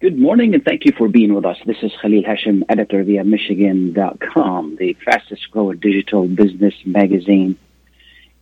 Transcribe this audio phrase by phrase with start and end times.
[0.00, 1.58] Good morning and thank you for being with us.
[1.66, 7.58] This is Khalil Hashim, editor YAM Michigan.com, the fastest growing digital business magazine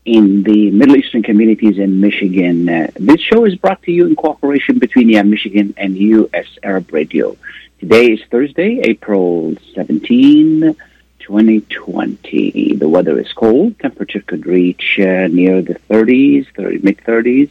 [0.05, 2.69] in the Middle Eastern communities in Michigan.
[2.69, 6.93] Uh, this show is brought to you in cooperation between YAM Michigan and US Arab
[6.93, 7.37] Radio.
[7.81, 10.77] Today is Thursday, April 17,
[11.19, 12.77] 2020.
[12.77, 13.77] The weather is cold.
[13.81, 17.51] Temperature could reach uh, near the 30s, 30, mid 30s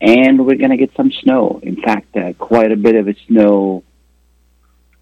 [0.00, 1.60] and we're going to get some snow.
[1.62, 3.82] In fact, uh, quite a bit of snow.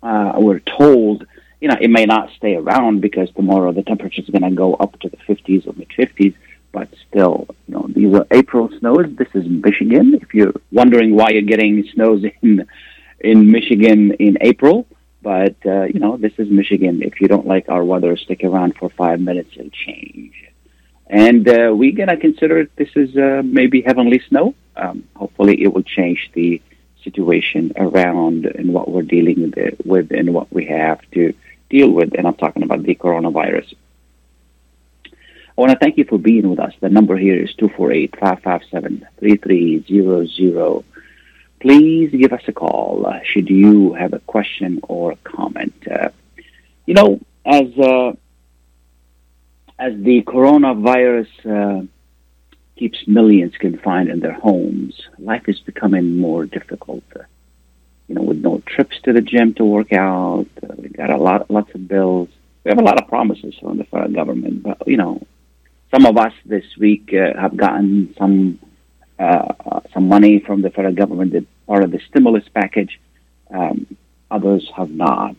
[0.02, 1.26] Uh, we're told,
[1.60, 4.74] you know, it may not stay around because tomorrow the temperature is going to go
[4.74, 6.34] up to the 50s or mid 50s.
[6.72, 9.06] But still, you know, these are April snows.
[9.16, 10.14] This is Michigan.
[10.14, 12.66] If you're wondering why you're getting snows in
[13.20, 14.86] in Michigan in April,
[15.22, 17.02] but uh, you know, this is Michigan.
[17.02, 19.50] If you don't like our weather, stick around for five minutes.
[19.56, 20.34] It'll change.
[21.06, 24.54] And uh, we're going to consider this is uh, maybe heavenly snow.
[24.76, 26.60] Um, hopefully, it will change the
[27.04, 29.52] situation around and what we're dealing
[29.84, 31.32] with and what we have to
[31.70, 32.14] deal with.
[32.18, 33.74] And I'm talking about the coronavirus.
[35.56, 36.74] I want to thank you for being with us.
[36.80, 40.84] The number here is 248 557 3300.
[41.60, 45.74] Please give us a call uh, should you have a question or a comment.
[45.90, 46.10] Uh,
[46.84, 48.12] you know, as uh,
[49.78, 51.86] as the coronavirus uh,
[52.76, 57.04] keeps millions confined in their homes, life is becoming more difficult.
[57.14, 57.22] Uh,
[58.08, 61.16] you know, with no trips to the gym to work out, uh, we got a
[61.16, 62.28] lot, lots of bills.
[62.64, 65.22] We have a lot of promises from the federal government, but you know,
[65.92, 68.58] some of us this week uh, have gotten some
[69.18, 73.00] uh, uh, some money from the federal government, that part of the stimulus package.
[73.50, 73.96] Um,
[74.30, 75.36] others have not,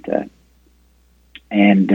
[1.51, 1.91] and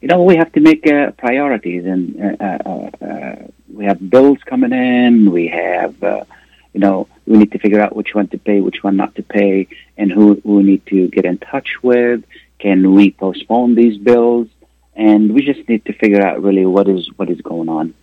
[0.00, 3.36] you know, we have to make uh, priorities, and uh, uh, uh,
[3.72, 5.30] we have bills coming in.
[5.30, 6.24] We have, uh,
[6.72, 9.22] you know, we need to figure out which one to pay, which one not to
[9.22, 12.24] pay, and who we need to get in touch with.
[12.58, 14.48] Can we postpone these bills?
[14.94, 17.94] And we just need to figure out really what is what is going on.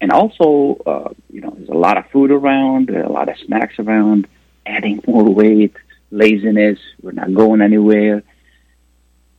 [0.00, 3.78] And also, uh, you know, there's a lot of food around, a lot of snacks
[3.78, 4.28] around,
[4.66, 5.74] adding more weight,
[6.10, 6.78] laziness.
[7.00, 8.22] We're not going anywhere.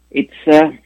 [0.10, 0.82] It's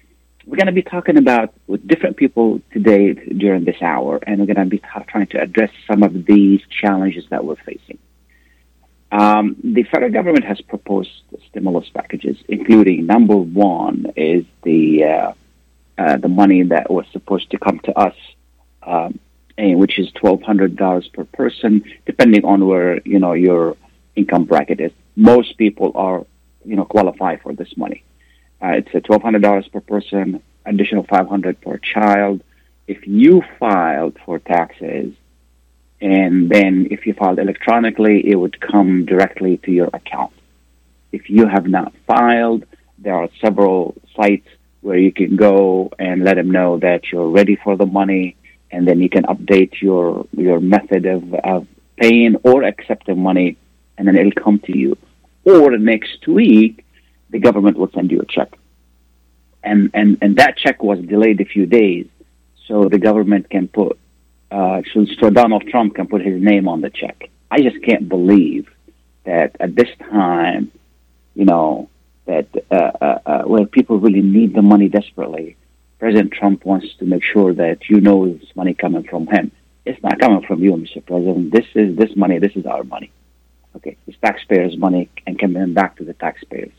[0.46, 4.54] we're going to be talking about with different people today during this hour, and we're
[4.54, 8.00] going to be t- trying to address some of these challenges that we're facing.
[9.12, 11.12] Um, the federal government has proposed
[11.50, 15.34] stimulus packages, including number one is the uh,
[15.98, 18.16] uh, the money that was supposed to come to us,
[18.84, 19.20] um,
[19.58, 23.76] which is twelve hundred dollars per person, depending on where you know your
[24.16, 24.94] income bracket is.
[25.18, 26.26] Most people are
[26.64, 28.04] you know qualify for this money.
[28.62, 32.44] Uh, it's a twelve hundred dollars per person, additional five hundred per child.
[32.88, 35.14] If you filed for taxes,
[36.02, 40.34] and then if you filed electronically, it would come directly to your account.
[41.12, 42.66] If you have not filed,
[42.98, 44.48] there are several sites
[44.82, 48.36] where you can go and let them know that you're ready for the money,
[48.72, 51.68] and then you can update your your method of, of
[51.98, 53.58] paying or accepting money,
[53.98, 54.98] and then it'll come to you.
[55.46, 56.86] Or next week,
[57.32, 58.58] the government will send you a check.
[59.64, 62.08] And, and, and that check was delayed a few days,
[62.68, 63.98] so the government can put,
[64.50, 67.30] uh, so, Donald Trump can put his name on the check.
[67.50, 68.70] I just can't believe
[69.24, 70.72] that at this time,
[71.36, 71.90] you know,
[72.26, 75.58] that uh, uh, uh, where people really need the money desperately,
[76.00, 79.52] President Trump wants to make sure that you know this money coming from him.
[79.86, 81.06] It's not coming from you, Mr.
[81.06, 81.52] President.
[81.52, 82.40] This is this money.
[82.40, 83.12] This is our money.
[83.76, 86.74] Okay, it's taxpayers' money and coming back to the taxpayers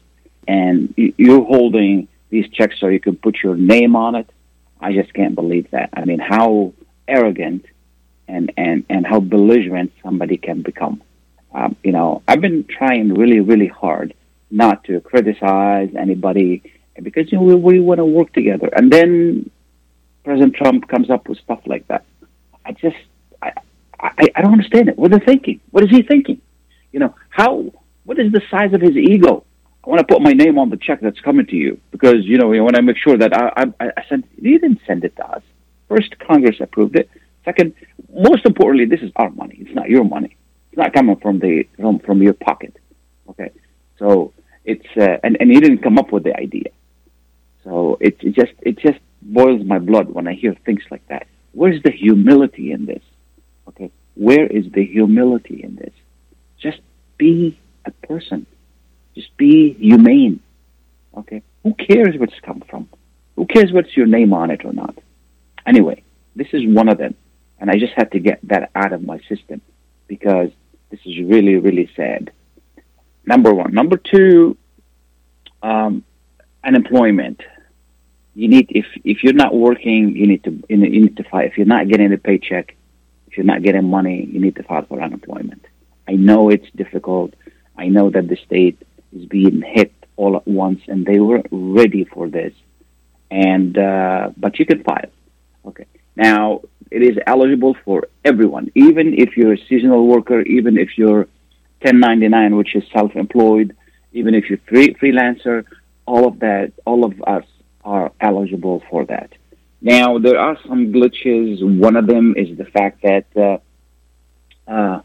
[0.46, 4.28] and you're holding these checks so you can put your name on it.
[4.80, 5.90] I just can't believe that.
[5.92, 6.72] I mean, how
[7.06, 7.66] arrogant
[8.26, 11.02] and, and, and how belligerent somebody can become.
[11.54, 14.14] Um, you know, I've been trying really, really hard
[14.50, 16.62] not to criticize anybody
[17.02, 18.68] because you know, we, we want to work together.
[18.74, 19.50] And then
[20.24, 22.04] President Trump comes up with stuff like that.
[22.64, 22.96] I just,
[23.40, 23.52] I,
[24.00, 24.98] I, I don't understand it.
[24.98, 25.60] What are they thinking?
[25.70, 26.40] What is he thinking?
[26.92, 27.72] You know, how,
[28.04, 29.44] what is the size of his ego?
[29.84, 32.38] I want to put my name on the check that's coming to you because you
[32.38, 34.26] know I want to make sure that I, I, I sent.
[34.40, 35.42] You didn't send it to us.
[35.88, 37.10] First, Congress approved it.
[37.44, 37.74] Second,
[38.14, 39.56] most importantly, this is our money.
[39.58, 40.36] It's not your money.
[40.70, 42.76] It's not coming from the from, from your pocket.
[43.28, 43.50] Okay,
[43.98, 44.32] so
[44.64, 46.70] it's uh, and and you didn't come up with the idea.
[47.64, 51.26] So it, it just it just boils my blood when I hear things like that.
[51.50, 53.02] Where's the humility in this?
[53.66, 55.92] Okay, where is the humility in this?
[56.58, 56.80] Just
[57.18, 58.46] be a person
[59.14, 60.40] just be humane.
[61.16, 61.42] Okay?
[61.62, 62.88] Who cares where it's come from?
[63.36, 64.96] Who cares what's your name on it or not?
[65.66, 66.02] Anyway,
[66.34, 67.14] this is one of them.
[67.58, 69.60] And I just had to get that out of my system
[70.08, 70.50] because
[70.90, 72.32] this is really, really sad.
[73.24, 73.72] Number one.
[73.72, 74.56] Number two,
[75.62, 76.04] um,
[76.64, 77.40] unemployment.
[78.34, 81.46] You need if if you're not working, you need to you need to file.
[81.46, 82.74] If you're not getting a paycheck,
[83.28, 85.64] if you're not getting money, you need to file for unemployment.
[86.08, 87.34] I know it's difficult.
[87.76, 88.78] I know that the state
[89.14, 92.52] is being hit all at once, and they were ready for this.
[93.30, 95.10] And uh, but you can file.
[95.66, 95.86] Okay.
[96.16, 96.60] Now
[96.90, 101.26] it is eligible for everyone, even if you're a seasonal worker, even if you're
[101.80, 103.74] 1099, which is self-employed,
[104.12, 105.64] even if you're free, freelancer,
[106.06, 107.44] all of that, all of us
[107.82, 109.30] are eligible for that.
[109.80, 111.52] Now, there are some glitches.
[111.62, 115.00] One of them is the fact that uh, uh,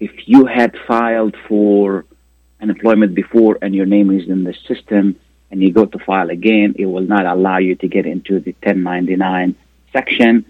[0.00, 2.06] if you had filed for
[2.60, 5.16] unemployment before and your name is in the system
[5.50, 8.52] and you go to file again, it will not allow you to get into the
[8.62, 9.54] 1099
[9.92, 10.44] section.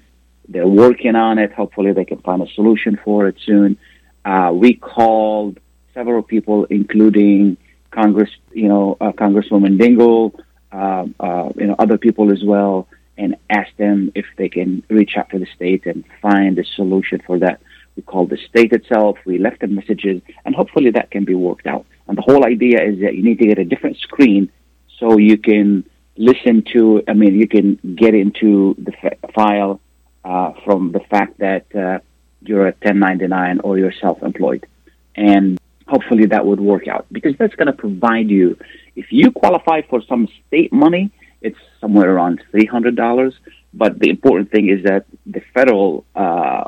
[0.49, 1.53] They're working on it.
[1.53, 3.79] Hopefully, they can find a solution for it soon.
[4.25, 5.59] Uh, we called
[5.93, 7.57] several people, including
[7.91, 10.39] Congress, you know, uh, Congresswoman Dingell,
[10.73, 15.17] uh, uh, you know, other people as well, and asked them if they can reach
[15.17, 17.61] out to the state and find a solution for that.
[17.97, 19.17] We called the state itself.
[19.25, 21.87] We left them messages, and hopefully that can be worked out.
[22.09, 24.51] And the whole idea is that you need to get a different screen
[24.99, 25.85] so you can
[26.17, 27.03] listen to.
[27.09, 28.93] I mean, you can get into the
[29.35, 29.81] file
[30.25, 31.99] uh, from the fact that uh,
[32.43, 34.67] you're a 1099 or you're self-employed,
[35.15, 38.59] and hopefully that would work out because that's going to provide you
[38.97, 41.11] if you qualify for some state money
[41.41, 43.33] it's somewhere around $300
[43.73, 46.65] but the important thing is that the federal uh,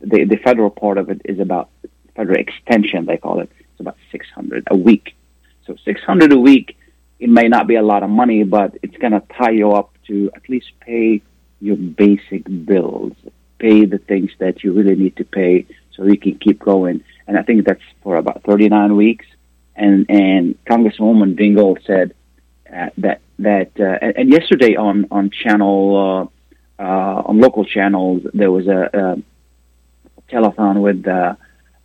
[0.00, 1.70] the, the federal part of it is about
[2.14, 3.50] federal extension they call it
[3.80, 5.16] about 600 a week
[5.66, 6.76] so 600 a week
[7.18, 9.92] it may not be a lot of money but it's going to tie you up
[10.06, 11.22] to at least pay
[11.60, 13.12] your basic bills
[13.58, 17.38] pay the things that you really need to pay so you can keep going and
[17.38, 19.24] I think that's for about 39 weeks.
[19.76, 22.12] And and Congresswoman Dingell said
[22.68, 26.30] uh, that that uh, and, and, yesterday on on channel
[26.78, 31.36] uh, uh on local channels there was a, a telethon with uh,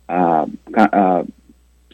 [0.08, 0.46] uh,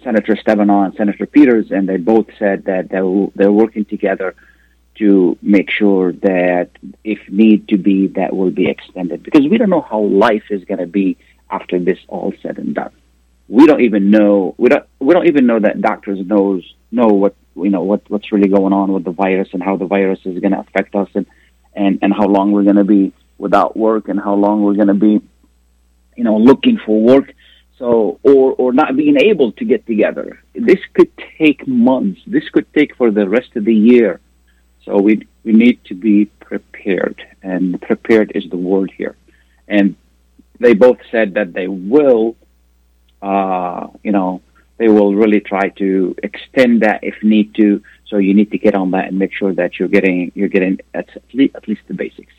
[0.03, 4.35] Senator Stabenow and Senator Peters, and they both said that they're, they're working together
[4.97, 6.71] to make sure that
[7.03, 9.23] if need to be, that will be extended.
[9.23, 11.17] Because we don't know how life is going to be
[11.51, 12.93] after this all said and done.
[13.49, 17.35] We don't even know we don't we don't even know that doctors knows know what
[17.55, 20.39] you know what what's really going on with the virus and how the virus is
[20.39, 21.27] going to affect us and
[21.75, 24.89] and and how long we're going to be without work and how long we're going
[24.89, 25.21] to be
[26.17, 27.35] you know looking for work
[27.79, 32.73] so or or not being able to get together this could take months this could
[32.75, 34.21] take for the rest of the year
[34.85, 39.17] so we we need to be prepared and prepared is the word here
[39.69, 39.97] and
[40.61, 42.37] they both said that they will
[43.23, 44.43] uh, you know,
[44.79, 47.83] they will really try to extend that if need to.
[48.09, 50.81] So you need to get on that and make sure that you're getting you're getting
[50.93, 52.33] at least, at least the basics.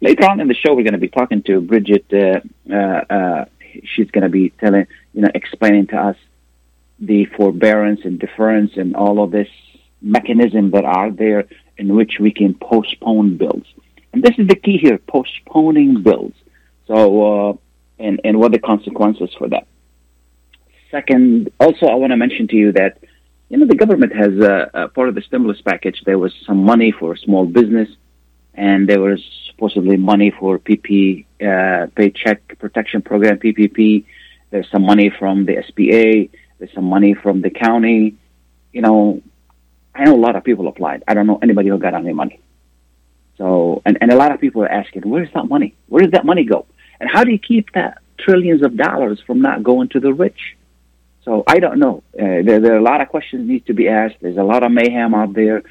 [0.00, 2.06] Later on in the show, we're going to be talking to Bridget.
[2.12, 2.40] Uh,
[2.72, 3.44] uh, uh,
[3.84, 6.16] she's going to be telling, you know, explaining to us
[6.98, 9.48] the forbearance and deference and all of this
[10.00, 11.44] mechanism that are there
[11.76, 13.64] in which we can postpone bills.
[14.12, 16.32] And this is the key here: postponing bills.
[16.86, 17.52] So, uh,
[17.98, 19.66] and and what the consequences for that.
[20.90, 22.98] Second, also, I want to mention to you that
[23.48, 26.02] you know the government has uh, uh, part of the stimulus package.
[26.04, 27.88] There was some money for small business,
[28.54, 34.04] and there was supposedly money for PP uh, Paycheck Protection Program (PPP).
[34.50, 36.30] There's some money from the SBA.
[36.58, 38.14] There's some money from the county.
[38.72, 39.20] You know,
[39.94, 41.02] I know a lot of people applied.
[41.08, 42.40] I don't know anybody who got any money.
[43.36, 45.74] So, and, and a lot of people are asking, where's that money?
[45.88, 46.66] Where does that money go?
[47.00, 50.56] And how do you keep that trillions of dollars from not going to the rich?
[51.24, 52.02] So I don't know.
[52.14, 54.16] Uh, there, there are a lot of questions need to be asked.
[54.20, 55.62] There's a lot of mayhem out there.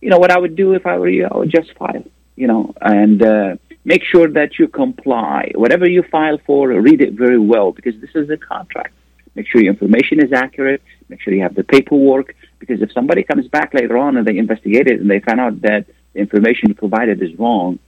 [0.00, 1.26] You know what I would do if I were you?
[1.30, 2.04] I would just file.
[2.40, 5.52] You know, and uh, make sure that you comply.
[5.62, 8.94] Whatever you file for, read it very well because this is a contract.
[9.34, 10.82] Make sure your information is accurate.
[11.10, 12.28] Make sure you have the paperwork.
[12.58, 15.60] Because if somebody comes back later on and they investigate it and they find out
[15.68, 15.82] that
[16.12, 17.78] the information provided is wrong,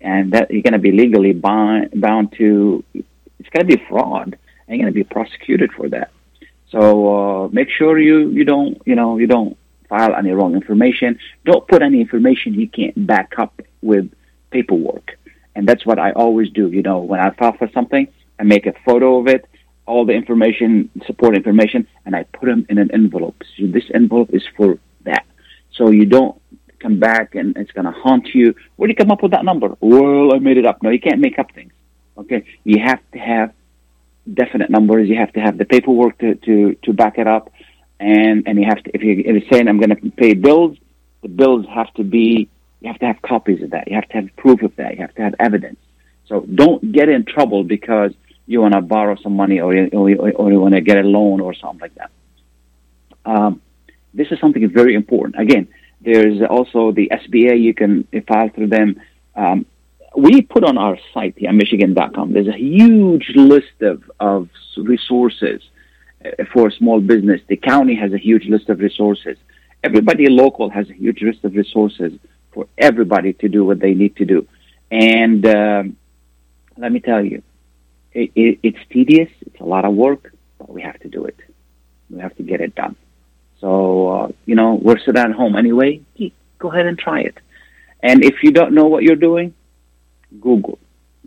[0.00, 4.28] and that you're going to be legally bound, bound to, it's going to be fraud,
[4.68, 6.10] and you're going to be prosecuted for that.
[6.70, 6.84] So
[7.16, 9.56] uh, make sure you, you don't you know you don't
[9.88, 11.18] file any wrong information.
[11.44, 13.52] Don't put any information you can't back up
[13.86, 14.06] with
[14.50, 15.06] paperwork.
[15.54, 16.64] And that's what I always do.
[16.70, 18.04] You know, when I file for something,
[18.38, 19.42] I make a photo of it,
[19.86, 23.38] all the information, support information, and I put them in an envelope.
[23.56, 25.24] So this envelope is for that.
[25.76, 26.36] So you don't
[26.84, 28.54] come back and it's going to haunt you.
[28.76, 29.68] Where do you come up with that number?
[29.80, 30.82] Well, I made it up.
[30.82, 31.72] No, you can't make up things.
[32.18, 33.52] Okay, you have to have
[34.40, 35.08] definite numbers.
[35.08, 37.44] You have to have the paperwork to, to, to back it up.
[37.98, 40.76] and and you have to if you if you're saying I'm going to pay bills,
[41.22, 42.48] the bills have to be
[42.80, 43.88] you have to have copies of that.
[43.88, 44.94] You have to have proof of that.
[44.94, 45.78] You have to have evidence.
[46.28, 48.12] So don't get in trouble because
[48.46, 51.40] you want to borrow some money or you, or, you want to get a loan
[51.40, 52.10] or something like that.
[53.24, 53.60] Um,
[54.14, 55.40] this is something very important.
[55.40, 55.68] Again,
[56.00, 57.60] there's also the SBA.
[57.60, 59.00] You can file through them.
[59.34, 59.66] Um,
[60.16, 62.32] we put on our site, yeah, Michigan.com.
[62.32, 65.60] There's a huge list of, of resources
[66.24, 67.40] uh, for small business.
[67.48, 69.36] The county has a huge list of resources.
[69.82, 72.12] Everybody local has a huge list of resources
[72.56, 74.48] for everybody to do what they need to do.
[74.90, 75.96] And um,
[76.78, 77.42] let me tell you,
[78.12, 79.30] it, it, it's tedious.
[79.42, 81.38] It's a lot of work, but we have to do it.
[82.08, 82.96] We have to get it done.
[83.60, 83.70] So,
[84.08, 86.00] uh, you know, we're sitting at home anyway.
[86.58, 87.36] Go ahead and try it.
[88.00, 89.52] And if you don't know what you're doing,
[90.40, 90.78] Google.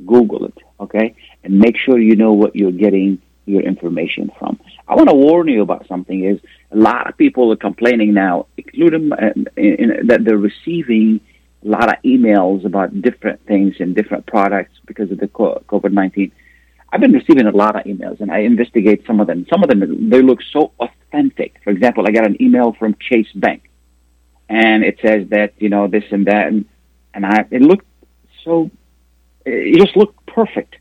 [0.03, 1.15] Google it, okay?
[1.43, 4.59] And make sure you know what you're getting your information from.
[4.87, 6.39] I want to warn you about something is
[6.71, 11.19] a lot of people are complaining now, including uh, in, in, that they're receiving
[11.65, 16.31] a lot of emails about different things and different products because of the COVID-19.
[16.91, 19.45] I've been receiving a lot of emails and I investigate some of them.
[19.49, 21.59] Some of them, they look so authentic.
[21.63, 23.69] For example, I got an email from Chase Bank
[24.47, 26.47] and it says that, you know, this and that.
[26.47, 26.65] And,
[27.13, 27.85] and I, it looked
[28.43, 28.71] so,
[29.45, 30.77] it just looked perfect.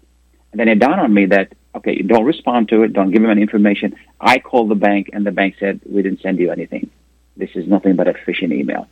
[0.52, 2.92] And then it dawned on me that, okay, don't respond to it.
[2.92, 3.96] Don't give them any information.
[4.20, 6.90] I called the bank and the bank said, we didn't send you anything.
[7.36, 8.88] This is nothing but a phishing email.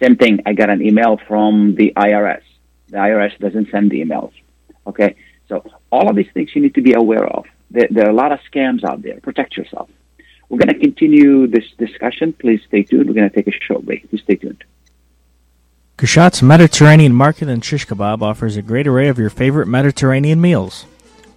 [0.00, 0.40] Same thing.
[0.46, 2.42] I got an email from the IRS.
[2.88, 4.32] The IRS doesn't send emails.
[4.86, 5.16] Okay.
[5.48, 7.46] So all of these things you need to be aware of.
[7.70, 9.20] There, there are a lot of scams out there.
[9.20, 9.90] Protect yourself.
[10.48, 12.32] We're going to continue this discussion.
[12.32, 13.06] Please stay tuned.
[13.08, 14.08] We're going to take a short break.
[14.08, 14.64] Please stay tuned.
[15.98, 20.86] Kushat's Mediterranean Market and Shish Kebab offers a great array of your favorite Mediterranean meals.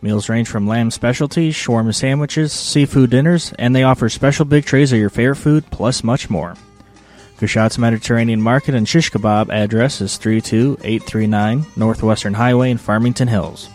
[0.01, 4.91] Meals range from lamb specialties, shawarma sandwiches, seafood dinners, and they offer special big trays
[4.91, 6.55] of your favorite food, plus much more.
[7.38, 13.70] Kushat's Mediterranean Market and Shish Kebab address is 32839 Northwestern Highway in Farmington Hills.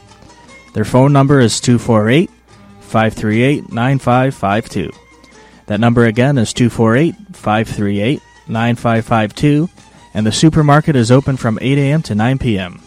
[0.73, 2.30] Their phone number is 248
[2.80, 4.90] 538 9552.
[5.66, 9.68] That number again is 248 538 9552,
[10.14, 12.02] and the supermarket is open from 8 a.m.
[12.02, 12.80] to 9 p.m.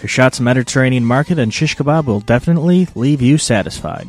[0.00, 4.08] Kushat's Mediterranean Market and Shish Kebab will definitely leave you satisfied.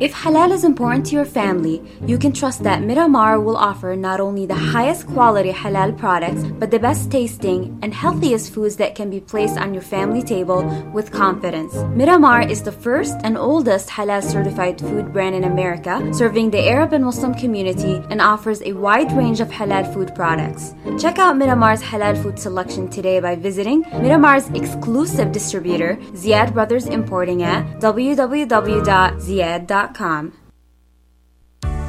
[0.00, 4.20] If halal is important to your family, you can trust that Miramar will offer not
[4.20, 9.08] only the highest quality halal products, but the best tasting and healthiest foods that can
[9.08, 11.72] be placed on your family table with confidence.
[11.94, 16.92] Miramar is the first and oldest halal certified food brand in America, serving the Arab
[16.92, 20.74] and Muslim community and offers a wide range of halal food products.
[20.98, 27.42] Check out Miramar's halal food selection today by visiting Miramar's exclusive distributor, Ziad Brothers Importing
[27.42, 30.43] at www.ziad ed.com.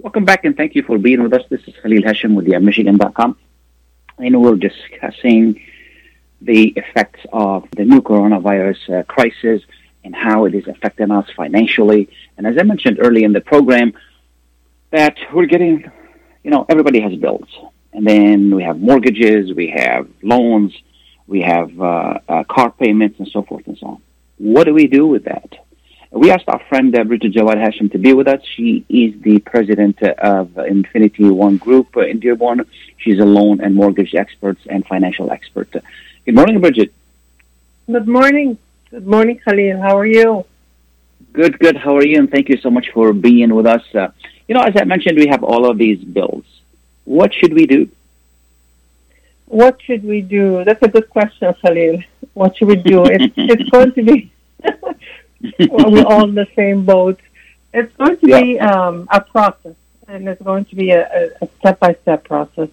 [0.00, 1.42] Welcome back and thank you for being with us.
[1.50, 3.36] This is Khalil Hashim with the Michigan.com.
[4.18, 5.60] And we're discussing
[6.40, 9.60] the effects of the new coronavirus uh, crisis
[10.04, 12.08] and how it is affecting us financially.
[12.36, 13.92] And as I mentioned early in the program,
[14.92, 15.90] that we're getting,
[16.44, 17.48] you know, everybody has bills.
[17.92, 20.80] And then we have mortgages, we have loans,
[21.26, 24.02] we have uh, uh, car payments, and so forth and so on.
[24.36, 25.56] What do we do with that?
[26.10, 28.40] We asked our friend uh, Bridget Jawad Hashim to be with us.
[28.56, 32.64] She is the president of Infinity One Group in Dearborn.
[32.96, 35.70] She's a loan and mortgage expert and financial expert.
[36.24, 36.94] Good morning, Bridget.
[37.86, 38.58] Good morning.
[38.90, 39.80] Good morning, Khalil.
[39.82, 40.46] How are you?
[41.34, 41.76] Good, good.
[41.76, 42.18] How are you?
[42.18, 43.82] And thank you so much for being with us.
[43.94, 44.08] Uh,
[44.46, 46.44] you know, as I mentioned, we have all of these bills.
[47.04, 47.90] What should we do?
[49.44, 50.64] What should we do?
[50.64, 52.02] That's a good question, Khalil.
[52.32, 53.04] What should we do?
[53.04, 54.32] It's, it's going to be,
[55.70, 57.20] well, we're all in the same boat.
[57.72, 58.40] It's going to yeah.
[58.40, 59.76] be um, a process,
[60.06, 62.70] and it's going to be a, a step-by-step process.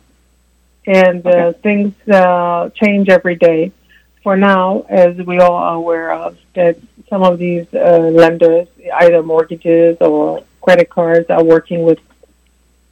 [0.87, 1.59] And uh, okay.
[1.61, 3.71] things uh, change every day
[4.23, 6.77] for now, as we all are aware of, that
[7.09, 8.67] some of these uh, lenders,
[9.01, 11.99] either mortgages or credit cards, are working with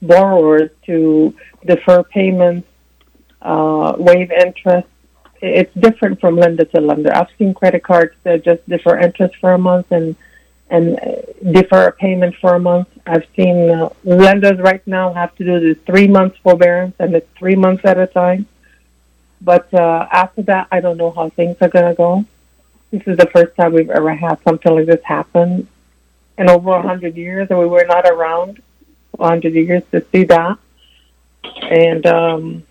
[0.01, 1.33] borrowers to
[1.65, 2.67] defer payments,
[3.41, 4.87] uh, waive interest.
[5.43, 7.13] It's different from lender to lender.
[7.13, 10.15] I've seen credit cards that just defer interest for a month and
[10.69, 10.97] and
[11.51, 12.87] defer a payment for a month.
[13.05, 17.27] I've seen uh, lenders right now have to do the three months forbearance and it's
[17.37, 18.47] three months at a time.
[19.41, 22.25] But uh, after that, I don't know how things are going to go.
[22.91, 25.67] This is the first time we've ever had something like this happen
[26.37, 28.61] in over a hundred years, and we were not around
[29.19, 30.57] a hundred years to see that.
[31.61, 32.63] And um,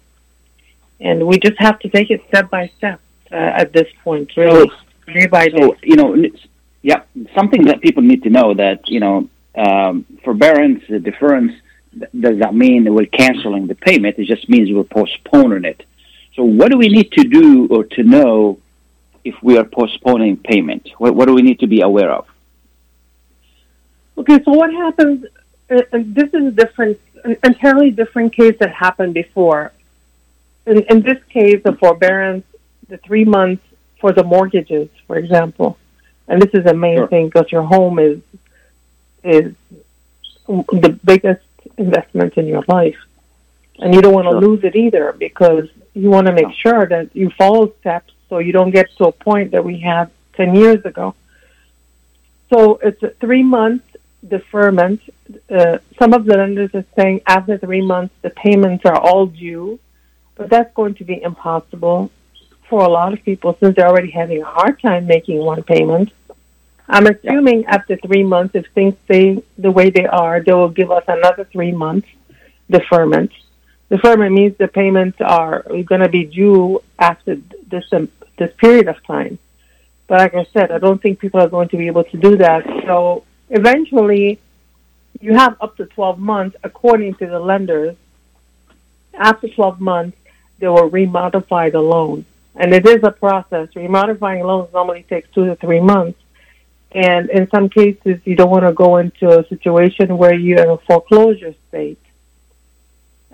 [1.02, 4.68] and we just have to take it step by step uh, at this point, really,
[5.06, 5.58] so, day by day.
[5.58, 6.16] So, you know,
[6.82, 7.02] yeah,
[7.34, 11.52] something that people need to know that you know, um, forbearance, uh, deference,
[12.18, 14.18] does that mean we're canceling the payment?
[14.18, 15.84] It just means we're postponing it.
[16.34, 18.58] So what do we need to do or to know
[19.24, 20.88] if we are postponing payment?
[20.98, 22.26] What, what do we need to be aware of?
[24.16, 25.26] Okay, so what happens,
[25.70, 29.72] uh, and this is a different, an entirely different case that happened before.
[30.66, 32.44] In, in this case, the forbearance,
[32.88, 33.64] the three months
[34.00, 35.78] for the mortgages, for example,
[36.28, 37.08] and this is the main sure.
[37.08, 38.20] thing because your home is
[39.24, 39.54] is
[40.46, 41.44] the biggest
[41.76, 42.98] investment in your life,
[43.78, 44.40] and you don't want to sure.
[44.40, 48.52] lose it either because you want to make sure that you follow steps so you
[48.52, 51.14] don't get to a point that we had 10 years ago.
[52.52, 53.82] So it's a three month
[54.26, 55.00] deferment.
[55.50, 59.78] Uh, some of the lenders are saying after three months the payments are all due,
[60.36, 62.10] but that's going to be impossible
[62.68, 66.10] for a lot of people since they're already having a hard time making one payment.
[66.88, 70.90] I'm assuming after three months, if things stay the way they are, they will give
[70.90, 72.08] us another three months
[72.70, 73.30] deferment.
[73.90, 77.36] Deferment means the payments are going to be due after
[77.68, 79.38] this um, this period of time.
[80.06, 82.36] But like I said, I don't think people are going to be able to do
[82.38, 82.64] that.
[82.86, 84.40] So eventually,
[85.20, 87.96] you have up to 12 months, according to the lenders.
[89.14, 90.16] After 12 months,
[90.62, 92.24] they will remodify the loan.
[92.54, 93.68] And it is a process.
[93.74, 96.20] Remodifying loans normally takes two to three months.
[96.92, 100.70] And in some cases, you don't want to go into a situation where you're in
[100.70, 101.98] a foreclosure state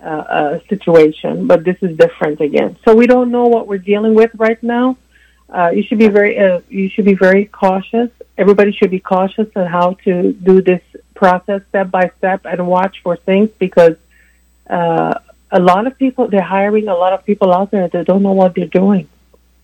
[0.01, 2.77] uh, uh, situation, but this is different again.
[2.83, 4.97] So we don't know what we're dealing with right now.
[5.49, 8.09] Uh, you should be very uh, you should be very cautious.
[8.37, 10.81] Everybody should be cautious on how to do this
[11.13, 13.97] process step by step and watch for things because
[14.69, 15.15] uh,
[15.51, 18.33] a lot of people they're hiring a lot of people out there that don't know
[18.33, 19.07] what they're doing.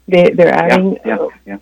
[0.07, 0.93] They they're adding.
[0.93, 1.57] Yeah, yeah, uh, yeah.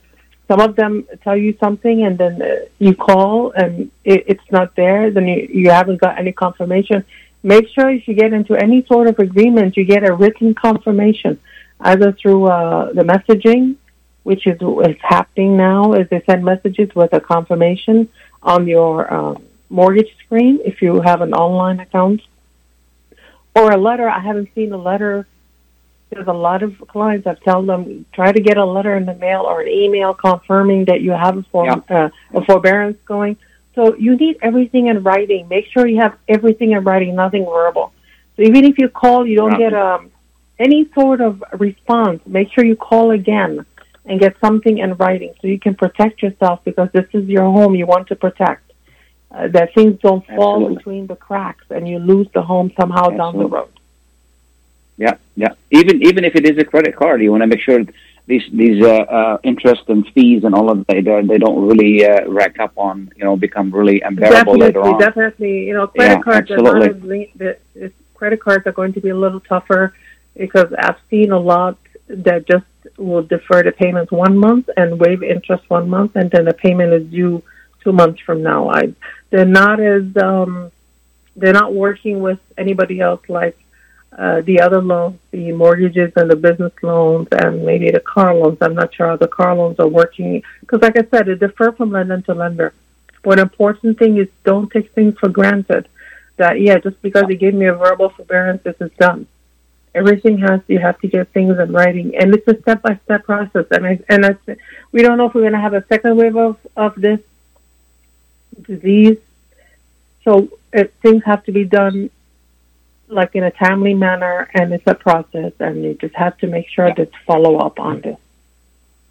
[0.47, 4.75] Some of them tell you something and then uh, you call and it, it's not
[4.75, 5.09] there.
[5.09, 7.05] Then you, you haven't got any confirmation
[7.43, 11.39] make sure if you get into any sort of agreement, you get a written confirmation,
[11.81, 13.75] either through uh, the messaging,
[14.23, 18.07] which is, what's happening now, as they send messages with a confirmation
[18.41, 19.35] on your uh,
[19.69, 22.21] mortgage screen if you have an online account,
[23.55, 24.09] or a letter.
[24.09, 25.27] I haven't seen a letter.
[26.09, 29.15] There's a lot of clients I've told them try to get a letter in the
[29.15, 31.79] mail or an email confirming that you have a, for, yeah.
[31.89, 33.37] uh, a forbearance going
[33.75, 35.47] so you need everything in writing.
[35.47, 37.91] Make sure you have everything in writing, nothing verbal.
[38.35, 40.11] So even if you call, you don't get um,
[40.59, 42.21] any sort of response.
[42.25, 43.65] Make sure you call again
[44.05, 47.75] and get something in writing so you can protect yourself because this is your home
[47.75, 48.72] you want to protect.
[49.33, 50.75] Uh, that things don't fall Absolutely.
[50.75, 53.69] between the cracks and you lose the home somehow down the road.
[54.97, 55.53] Yeah, yeah.
[55.71, 57.83] Even even if it is a credit card, you want to make sure
[58.27, 61.67] these these uh, uh, interest and fees and all of that they don't- they don't
[61.67, 64.99] really uh, rack up on you know become really unbearable later Definitely, on.
[64.99, 65.55] definitely.
[65.67, 67.23] You know, credit Yeah, cards are not absolutely.
[67.25, 69.93] as le- the, the credit cards are going to be a little tougher
[70.37, 72.65] because I've seen a lot that just
[72.97, 76.93] will defer the payments one month and waive interest one month, and then the payment
[76.93, 77.41] is due
[77.83, 78.69] two months from now.
[78.69, 78.93] I
[79.29, 80.71] they're not as um,
[81.35, 83.57] they're not working with anybody else like
[84.17, 88.59] uh, the other loans, the mortgages and the business loans, and maybe the car loans.
[88.61, 91.71] I'm not sure how the car loans are working because, like I said, it differ
[91.71, 92.73] from lender to lender.
[93.23, 95.87] But important thing is don't take things for granted.
[96.37, 99.27] That yeah, just because they gave me a verbal forbearance, this is done.
[99.95, 103.23] Everything has you have to get things in writing, and it's a step by step
[103.23, 103.65] process.
[103.71, 104.35] And I and I,
[104.91, 107.19] we don't know if we're going to have a second wave of of this
[108.61, 109.17] disease.
[110.23, 112.09] So it, things have to be done
[113.07, 116.67] like in a timely manner, and it's a process, and you just have to make
[116.69, 116.95] sure Yeah.
[116.95, 118.17] that follow up on this.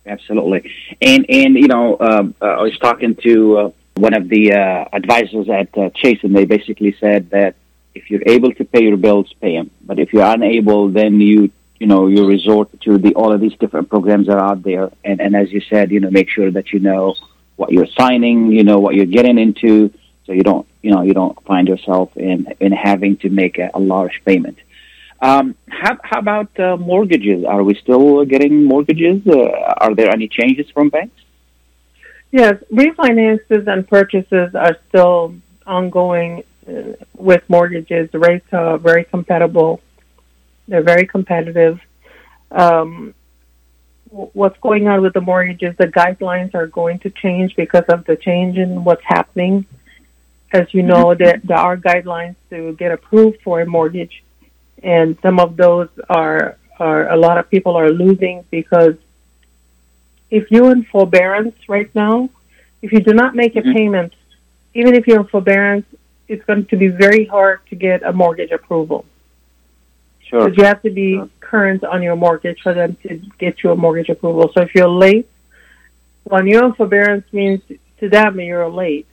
[0.06, 0.72] Absolutely.
[1.00, 4.88] And and you know, um, uh, I was talking to uh, one of the uh,
[4.92, 7.54] advisors at uh, Chase, and they basically said that
[7.94, 9.70] if you're able to pay your bills, pay them.
[9.84, 13.54] But if you're unable, then you you know you resort to the all of these
[13.58, 14.90] different programs that are out there.
[15.04, 17.14] And and as you said, you know, make sure that you know
[17.56, 19.92] what you're signing, you know what you're getting into,
[20.26, 23.70] so you don't you know you don't find yourself in in having to make a,
[23.74, 24.58] a large payment.
[25.22, 27.44] Um, how, how about uh, mortgages?
[27.44, 29.24] Are we still getting mortgages?
[29.24, 31.22] Uh, are there any changes from banks?
[32.32, 38.10] Yes, refinances and purchases are still ongoing uh, with mortgages.
[38.10, 39.80] The rates are very compatible.
[40.66, 41.78] They're very competitive.
[42.50, 43.14] Um,
[44.12, 45.74] what's going on with the mortgages?
[45.76, 49.64] The guidelines are going to change because of the change in what's happening.
[50.52, 54.22] As you know, there, there are guidelines to get approved for a mortgage,
[54.82, 58.96] and some of those are are a lot of people are losing because
[60.30, 62.28] if you're in forbearance right now,
[62.80, 63.74] if you do not make a Mhm.
[63.76, 64.12] payment,
[64.74, 65.86] even if you're in forbearance,
[66.28, 69.04] it's going to be very hard to get a mortgage approval.
[70.32, 70.48] Sure.
[70.48, 71.28] You have to be Sure.
[71.40, 74.50] current on your mortgage for them to get you a mortgage approval.
[74.54, 75.28] So if you're late,
[76.24, 77.60] when you're in forbearance means
[78.00, 79.06] to them you're late.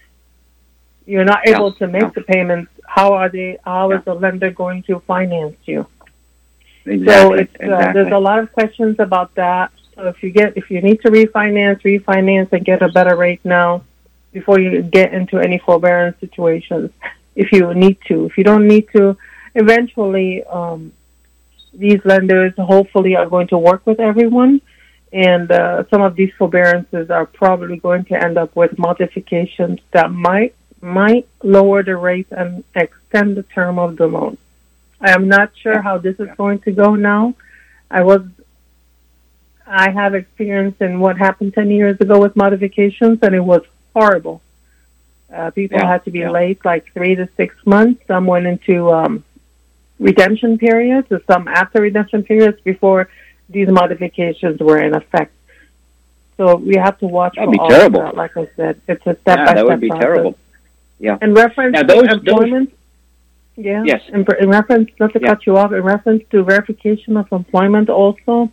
[1.05, 1.55] You're not Yeah.
[1.57, 2.15] able to make Yeah.
[2.15, 2.71] the payments.
[2.87, 3.57] How are they?
[3.65, 5.85] How is the lender going to finance you?
[6.85, 7.13] Exactly.
[7.13, 7.93] So it's uh, exactly.
[7.95, 9.71] there's a lot of questions about that.
[9.95, 13.41] So if you get if you need to refinance, refinance and get a better rate
[13.43, 13.83] now
[14.31, 16.91] before you get into any forbearance situations.
[17.35, 19.17] If you need to, if you don't need to,
[19.55, 20.91] eventually um,
[21.73, 24.61] these lenders hopefully are going to work with everyone,
[25.13, 30.11] and uh, some of these forbearances are probably going to end up with modifications that
[30.11, 34.37] might might lower the rate and extend the term of the loan.
[35.01, 37.35] I am not sure how this is going to go now.
[37.91, 38.21] I was
[39.67, 43.61] I have experience in what happened 10 years ago with modifications, and it was
[43.93, 44.41] horrible.
[45.33, 46.31] Uh, people Yeah, had to be yeah.
[46.31, 48.01] late like three to six months.
[48.07, 49.23] Some went into um,
[49.99, 53.09] redemption periods, and some after redemption periods before
[53.49, 55.33] these modifications were in effect.
[56.37, 57.99] So we have to watch That'd for be all terrible.
[58.01, 58.15] of that.
[58.15, 60.03] Like I said, it's a step yeah, by that would be process.
[60.03, 60.37] terrible.
[60.99, 61.17] Yeah.
[61.21, 62.73] In reference Now, to those- those- employment,
[63.57, 63.83] yeah.
[63.85, 64.01] Yes.
[64.13, 65.29] In, in reference, not to Yeah.
[65.29, 68.49] cut you off, in reference to verification of employment, also,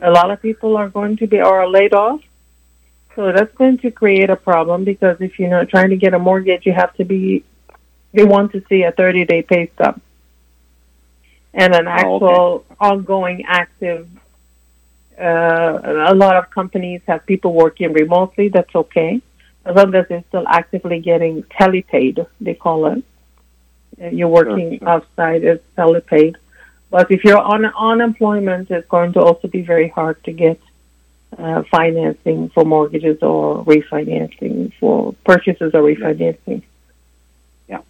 [0.00, 2.20] a lot of people are going to be are laid off.
[3.16, 6.18] So that's going to create a problem because if you're not trying to get a
[6.18, 7.42] mortgage, you have to be.
[8.12, 10.00] They want to see a 30 day pay stub
[11.56, 14.08] and an Oh, actual ongoing active.
[15.18, 15.80] Uh,
[16.12, 18.48] a lot of companies have people working remotely.
[18.48, 19.20] That's okay
[19.66, 23.02] as long as they're still actively getting telepaid, they call it.
[24.00, 24.88] Uh, You're working sure.
[24.88, 26.36] outside, it's telepaid.
[26.90, 30.60] But if you're on unemployment, it's going to also be very hard to get
[31.36, 36.62] uh, financing for mortgages or refinancing for purchases or refinancing.
[37.68, 37.80] Yeah.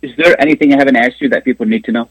[0.00, 2.08] Is there anything I haven't asked you that people need to know?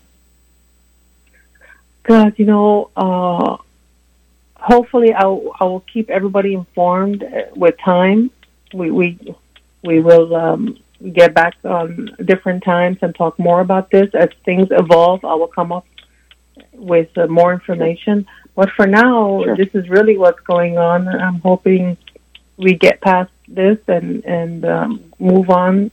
[2.08, 3.58] God, you know, uh,
[4.56, 8.32] hopefully I'll, I will keep everybody informed uh, with time.
[8.74, 9.36] We, we,
[9.84, 10.78] we will um,
[11.14, 14.14] get back on different times and talk more about this.
[14.14, 15.86] As things evolve, I will come up
[16.74, 18.28] with uh, more information.
[18.56, 19.58] But for now, Sure.
[19.58, 21.08] this is really what's going on.
[21.08, 21.98] I'm hoping
[22.58, 25.92] we get past this and, and um, move on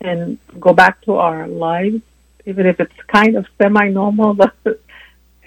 [0.00, 2.02] and go back to our lives,
[2.44, 4.54] even if it's kind of semi-normal, but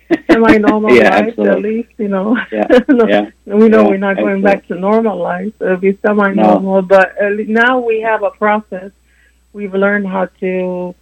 [0.31, 1.51] semi-normal Yeah, life absolutely.
[1.51, 2.37] at least, you know.
[2.51, 5.53] Yeah, No, yeah, we know yeah, we're not going back to normal life.
[5.61, 8.91] It'll be semi-normal, but uh, now we have a process
[9.53, 10.93] we've learned how to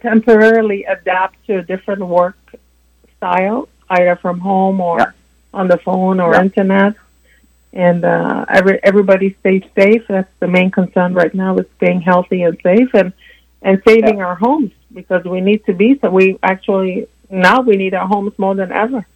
[0.00, 2.36] temporarily adapt to a different work
[3.16, 5.10] style, either from home or Yeah.
[5.54, 6.94] on the phone or internet.
[7.72, 10.04] And uh, every everybody stays safe.
[10.08, 13.12] That's the main concern right now is staying healthy and safe and
[13.62, 15.98] and saving our homes because we need to be.
[16.00, 19.06] So we actually now we need our homes more than ever.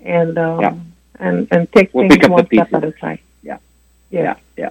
[0.00, 0.74] and um, Yeah.
[1.18, 3.18] and and take We'll things pick up the one step at a time.
[3.42, 3.58] Yeah.
[4.10, 4.22] Yeah.
[4.22, 4.34] Yeah.
[4.56, 4.70] Yeah.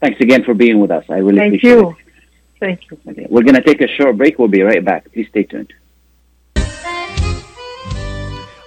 [0.00, 1.04] Thanks again for being with us.
[1.10, 1.96] I really Thank appreciate you.
[2.62, 2.98] Thank you.
[3.06, 3.28] it.
[3.28, 4.38] We're going to take a short break.
[4.38, 5.12] We'll be right back.
[5.12, 5.72] Please stay tuned.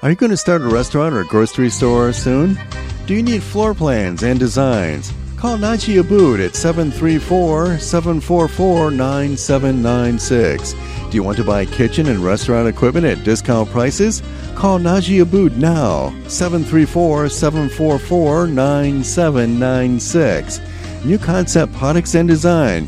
[0.02, 2.60] Are you going to start a restaurant or a grocery store soon?
[3.06, 5.14] Do you need floor plans and designs?
[5.38, 10.74] Call Najee Abood at 734 744 9796.
[11.10, 14.22] Do you want to buy kitchen and restaurant equipment at discount prices?
[14.56, 20.60] Call Najee Abood now, 734 744 9796.
[21.06, 22.88] New Concept Products and Design,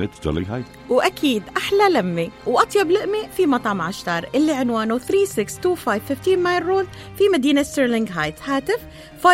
[0.13, 6.65] ستيرلينغ هايت وأكيد أحلى لمة وأطيب لقمة في مطعم عشتار اللي عنوانه 3625 15 مايل
[6.65, 6.87] رود
[7.17, 8.35] في مدينة ستيرلينغ هايت.
[8.45, 8.79] هاتف
[9.23, 9.27] 586-698-2585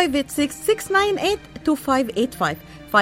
[2.94, 2.98] 586-698-2585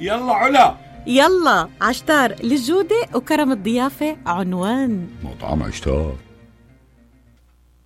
[0.00, 0.74] يلا علا.
[1.06, 5.08] يلا عشتار للجودة وكرم الضيافة عنوان.
[5.22, 6.14] مطعم عشتار.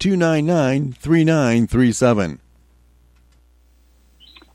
[0.00, 2.40] 299 3937.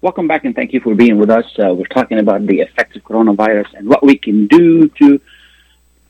[0.01, 1.45] Welcome back and thank you for being with us.
[1.59, 5.21] Uh, we're talking about the effects of coronavirus and what we can do to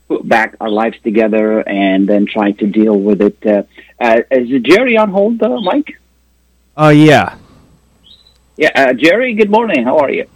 [0.08, 3.36] put back our lives together and then try to deal with it.
[3.44, 3.62] Uh,
[4.00, 5.98] uh, is Jerry on hold, uh, Mike?
[6.74, 7.36] Oh, yeah.
[8.56, 9.84] Yeah, uh, Jerry, good morning.
[9.84, 10.26] How are you?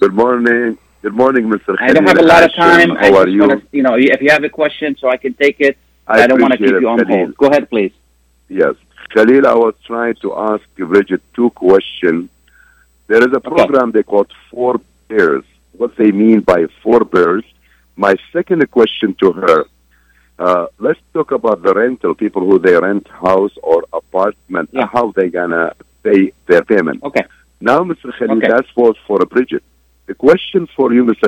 [0.00, 0.76] Good morning.
[1.02, 1.76] Good morning, Mr.
[1.78, 2.92] I don't have a lot of time.
[2.96, 3.40] I How are you?
[3.42, 5.78] wanna- you know, if you have a question so I can take it,
[6.10, 7.16] I, don't want to keep you on Khalil.
[7.16, 7.36] hold.
[7.36, 7.92] Go ahead, please.
[8.48, 8.74] Yes.
[9.14, 12.28] Khalil, I was trying to ask Bridget two questions.
[13.06, 15.44] There is a program they call Four Bears.
[15.72, 17.44] What they mean by Four Bears.
[17.96, 19.64] My second question to her,
[20.38, 25.28] uh, let's talk about the rental, people who they rent house or apartment, how they
[25.28, 27.02] gonna pay their payment.
[27.02, 27.24] Okay.
[27.60, 28.08] Now, Mr.
[28.16, 28.48] Khalil, Okay.
[28.48, 29.62] that's was for Bridget.
[30.06, 31.26] The question for you, Mr.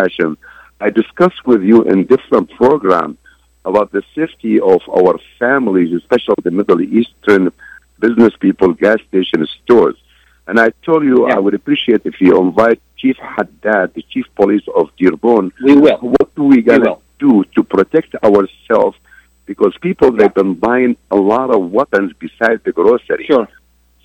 [0.00, 0.36] Hashim,
[0.80, 3.18] I discussed with you in different programs
[3.64, 7.52] about the safety of our families, especially the Middle Eastern
[7.98, 9.96] business people, gas station stores.
[10.46, 14.64] And I told you I would appreciate if you invite Chief Haddad, the Chief Police
[14.74, 15.52] of Dearborn.
[15.62, 15.98] We will.
[15.98, 18.98] What do we We gotta do to protect ourselves?
[19.46, 23.24] Because people they've been buying a lot of weapons besides the grocery.
[23.26, 23.48] Sure.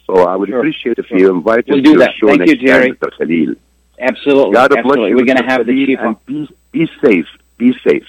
[0.06, 2.14] So I would appreciate if you invite We'll us do to that.
[2.16, 2.88] show Thank next you, Jerry.
[2.90, 3.18] time, Mr.
[3.18, 3.56] Khalil.
[4.00, 4.54] Absolutely.
[4.54, 5.10] God bless Absolutely.
[5.10, 5.16] you.
[5.18, 6.18] We're going to have the chief on.
[6.26, 7.28] Be, be safe.
[7.58, 8.08] Be safe.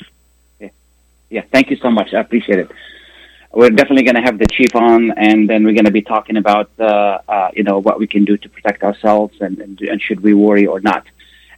[1.31, 2.15] Yeah, thank you so much.
[2.15, 2.71] I appreciate it.
[3.53, 6.37] We're definitely going to have the chief on, and then we're going to be talking
[6.37, 10.03] about, uh, uh, you know, what we can do to protect ourselves and, and, and
[10.03, 11.05] should we worry or not.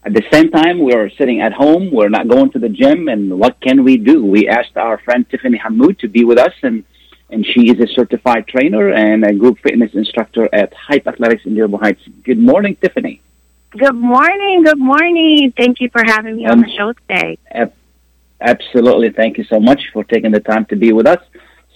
[0.05, 1.91] At the same time, we're sitting at home.
[1.93, 4.25] We're not going to the gym, and what can we do?
[4.25, 6.85] We asked our friend Tiffany Hamoud to be with us, and
[7.33, 11.55] and she is a certified trainer and a group fitness instructor at Hype Athletics in
[11.55, 12.03] Dearborn Heights.
[12.25, 13.21] Good morning, Tiffany.
[13.71, 14.65] Good morning.
[14.65, 15.53] Good morning.
[15.57, 17.39] Thank you for having me on Um, the show today.
[18.41, 19.11] Absolutely.
[19.11, 21.23] Thank you so much for taking the time to be with us.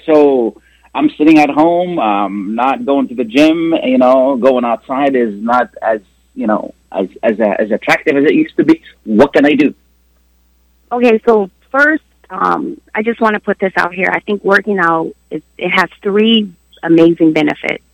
[0.07, 0.61] So
[0.95, 5.35] I'm sitting at home, um, not going to the gym, you know, going outside is
[5.35, 6.01] not as,
[6.35, 8.83] you know, as, as, as attractive as it used to be.
[9.05, 9.75] What can I do?
[10.93, 14.09] Okay, so first, um, I just want to put this out here.
[14.11, 17.85] I think working out is, it has three amazing benefits.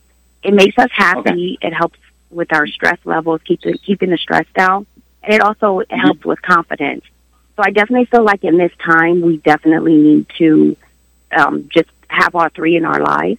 [0.42, 1.59] It makes us happy.
[1.61, 1.98] It helps
[2.30, 4.87] with our stress levels, keeping keeping the stress down,
[5.22, 7.04] and it also it helps with confidence.
[7.56, 10.76] So I definitely feel like in this time we definitely need to
[11.36, 13.38] um, just have all three in our lives.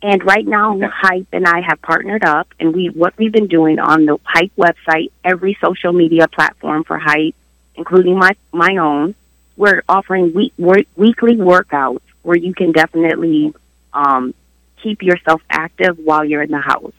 [0.00, 0.86] And right now, Okay.
[0.86, 4.52] Hype and I have partnered up, and we what we've been doing on the Hype
[4.56, 7.34] website, every social media platform for Hype,
[7.74, 9.16] including my my own,
[9.56, 13.52] we're offering week, work, weekly workouts where you can definitely
[13.92, 14.34] um,
[14.82, 16.92] keep yourself active while you're in the house.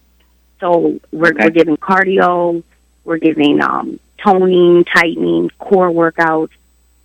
[0.59, 1.45] So we're, Okay.
[1.45, 2.63] we're giving cardio,
[3.05, 6.51] we're giving um, toning, tightening, core workouts.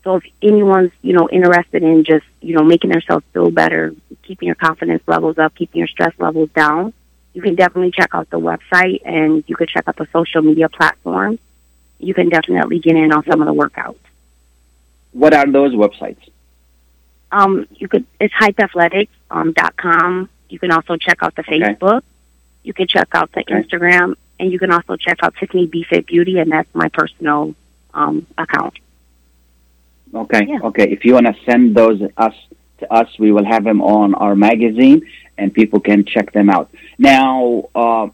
[0.02, 4.46] So if anyone's you know interested in just you know making themselves feel better, keeping
[4.46, 6.92] your confidence levels up, keeping your stress levels down,
[7.32, 10.68] you can definitely check out the website and you can check out the social media
[10.68, 11.38] platforms.
[11.98, 13.96] You can definitely get in on some of the workouts.
[15.12, 16.18] What are those websites?
[17.32, 20.28] Um, you could it's hypeathletics um, dot com.
[20.48, 21.60] You can also check out the Okay.
[21.60, 22.02] Facebook.
[22.62, 23.54] You can check out the Okay.
[23.54, 27.54] Instagram, and you can also check out Tiffany B Fit Beauty, and that's my personal
[27.92, 28.74] um, account.
[30.14, 30.46] Okay.
[30.48, 30.60] Yeah.
[30.62, 30.90] Okay.
[30.90, 32.34] If you want to send those us
[32.78, 35.02] to us, we will have them on our magazine,
[35.38, 36.70] and people can check them out.
[36.98, 38.08] Now, uh,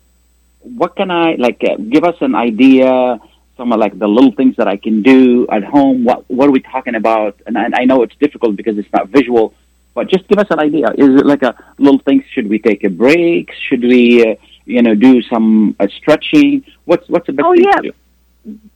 [0.60, 1.62] what can I like?
[1.62, 3.18] Uh, give us an idea.
[3.56, 6.04] Some of like the little things that I can do at home.
[6.04, 7.40] What What are we talking about?
[7.46, 9.52] And I, I know it's difficult because it's not visual,
[9.94, 10.88] but just give us an idea.
[10.96, 12.24] Is it like a little things?
[12.32, 13.52] Should we take a break?
[13.68, 16.64] Should we, uh, you know, do some uh, stretching?
[16.84, 17.76] What's What's the best Oh, thing yeah.
[17.76, 17.92] to do?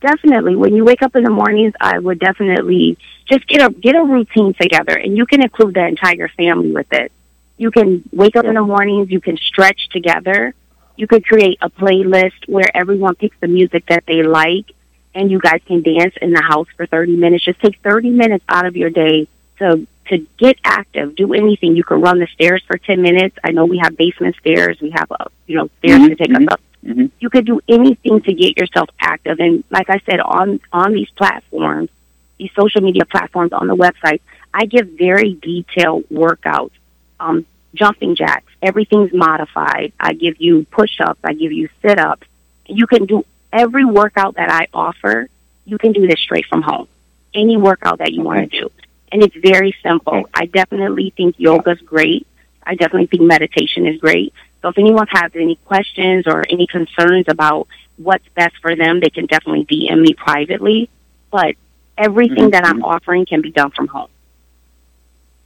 [0.00, 3.96] Definitely, when you wake up in the mornings, I would definitely just get a get
[3.96, 7.10] a routine together, and you can include the entire family with it.
[7.56, 9.10] You can wake up in the mornings.
[9.10, 10.54] You can stretch together.
[10.96, 14.70] You could create a playlist where everyone picks the music that they like,
[15.14, 17.44] and you guys can dance in the house for thirty minutes.
[17.44, 19.28] Just take thirty minutes out of your day
[19.60, 21.14] to to get active.
[21.16, 21.76] Do anything.
[21.76, 23.36] You can run the stairs for ten minutes.
[23.44, 24.80] I know we have basement stairs.
[24.80, 26.36] We have uh, you know stairs Mhm, to take mhm.
[26.36, 29.40] us up hmm you could do anything to get yourself active.
[29.40, 31.90] And like I said, on on these platforms,
[32.38, 34.20] these social media platforms on the website,
[34.52, 36.72] I give very detailed workouts.
[37.20, 39.92] Um, jumping jacks, everything's modified.
[39.98, 42.26] I give you push ups, I give you sit ups.
[42.66, 45.28] You can do every workout that I offer.
[45.64, 46.88] You can do this straight from home.
[47.34, 48.70] Any workout that you want to do,
[49.14, 50.28] and it's very simple.
[50.34, 52.26] I definitely think yoga's great.
[52.64, 54.34] I definitely think meditation is great.
[54.60, 59.10] So if anyone has any questions or any concerns about what's best for them, they
[59.10, 60.90] can definitely DM me privately.
[61.30, 61.54] But
[61.96, 62.88] everything Mhm, that I'm mhm.
[62.92, 64.08] offering can be done from home.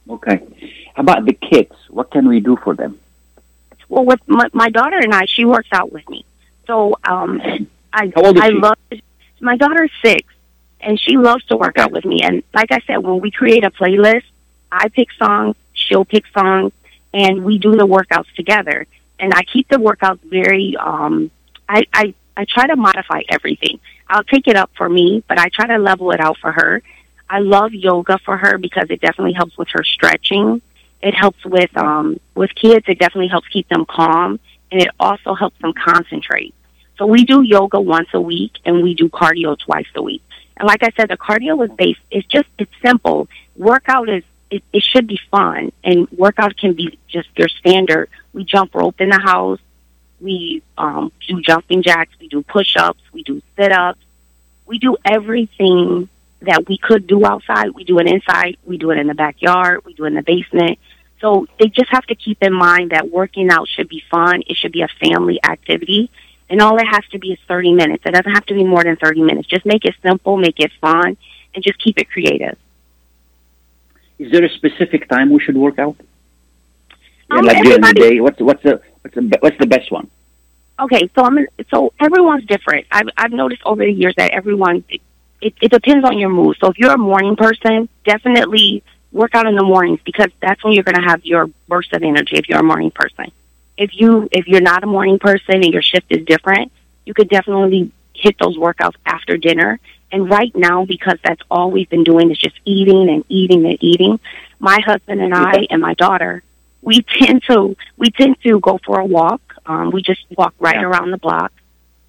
[0.09, 0.39] Okay.
[0.95, 1.75] How about the kids?
[1.89, 2.97] What can we do for them?
[3.87, 6.25] Well, with my, my daughter and I, she works out with me.
[6.65, 7.39] So um,
[7.93, 8.77] I How old is I love
[9.41, 10.23] my daughter's six,
[10.81, 12.21] and she loves to work out with me.
[12.21, 14.23] And like I said, when we create a playlist,
[14.71, 16.73] I pick songs, she'll pick songs,
[17.13, 18.85] and we do the workouts together.
[19.19, 20.77] And I keep the workouts very.
[20.77, 21.31] Um,
[21.67, 23.79] I I I try to modify everything.
[24.07, 26.81] I'll take it up for me, but I try to level it out for her.
[27.29, 30.61] I love yoga for her because it definitely helps with her stretching.
[31.01, 32.85] It helps with um with kids.
[32.87, 34.39] It definitely helps keep them calm,
[34.71, 36.53] and it also helps them concentrate.
[36.97, 40.21] So we do yoga once a week, and we do cardio twice a week.
[40.59, 42.01] And like I said, the cardio is based.
[42.11, 43.27] It's just it's simple.
[43.55, 48.09] Workout is it, it should be fun, and workout can be just your standard.
[48.33, 49.59] We jump rope in the house.
[50.19, 52.11] We um, do jumping jacks.
[52.19, 53.01] We do push ups.
[53.13, 54.01] We do sit ups.
[54.65, 56.09] We do everything
[56.41, 57.71] that we could do outside.
[57.71, 58.57] We do it inside.
[58.65, 59.85] We do it in the backyard.
[59.85, 60.77] We do it in the basement.
[61.21, 64.43] So they just have to keep in mind that working out should be fun.
[64.47, 66.09] It should be a family activity.
[66.49, 68.03] And all it has to be is 30 minutes.
[68.05, 69.47] It doesn't have to be more than 30 minutes.
[69.47, 71.15] Just make it simple, make it fun,
[71.53, 72.57] and just keep it creative.
[74.17, 75.95] Is there a specific time we should work out?
[77.31, 78.19] Yeah, Um, like during the day.
[78.19, 80.09] What's what's the what's the what's the best one?
[80.79, 82.87] Okay, so I'm so everyone's different.
[82.91, 84.83] I've I've noticed over the years that everyone
[85.41, 86.57] it, it depends on your mood.
[86.59, 90.73] So if you're a morning person, definitely work out in the mornings because that's when
[90.73, 92.35] you're going to have your burst of energy.
[92.35, 93.31] If you're a morning person,
[93.79, 96.71] if you if you're not a morning person and your shift is different,
[97.05, 99.79] you could definitely hit those workouts after dinner.
[100.11, 103.77] And right now, because that's all we've been doing is just eating and eating and
[103.81, 104.19] eating,
[104.59, 106.43] my husband and I and my daughter,
[106.81, 110.75] we tend to we tend to go for a walk um, we just walk right
[110.75, 110.83] yeah.
[110.83, 111.53] around the block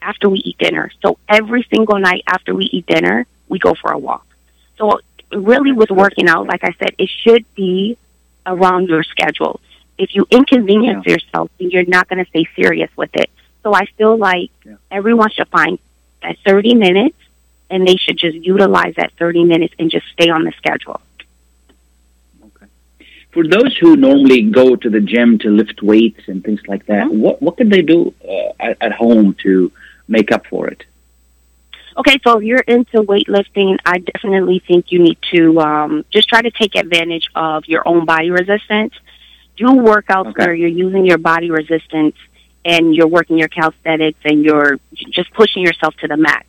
[0.01, 0.91] after we eat dinner.
[1.03, 4.27] So every single night after we eat dinner, we go for a walk.
[4.79, 5.01] So
[5.31, 7.99] really with working out, like I said, it should be
[8.47, 9.61] around your schedule.
[10.01, 11.13] If you inconvenience yeah.
[11.13, 13.29] yourself, then you're not going to stay serious with it.
[13.63, 14.77] So I feel like yeah.
[14.91, 15.79] everyone should find
[16.23, 17.19] that 30 minutes
[17.69, 21.01] and they should just utilize that 30 minutes and just stay on the schedule
[22.47, 22.67] Okay.
[23.31, 27.07] for those who normally go to the gym to lift weights and things like that,
[27.07, 27.21] mm-hmm.
[27.21, 29.71] what what can they do uh, at, at home to
[30.09, 30.85] make up for it?
[32.01, 36.41] Okay, so if you're into weightlifting, I definitely think you need to um, just try
[36.41, 38.95] to take advantage of your own body resistance.
[39.61, 40.47] Do workouts okay.
[40.47, 42.17] where you're using your body resistance
[42.65, 44.81] and you're working your calisthenics and you're
[45.11, 46.47] just pushing yourself to the max.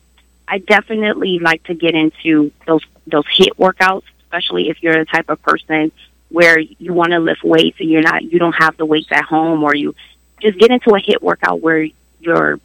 [0.48, 5.28] I definitely like to get into those those HIIT workouts, especially if you're the type
[5.28, 5.92] of person
[6.30, 9.24] where you want to lift weights and you're not you don't have the weights at
[9.24, 9.94] home or you
[10.40, 11.86] just get into a HIIT workout where
[12.18, 12.58] you're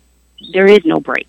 [0.54, 1.28] there is no break.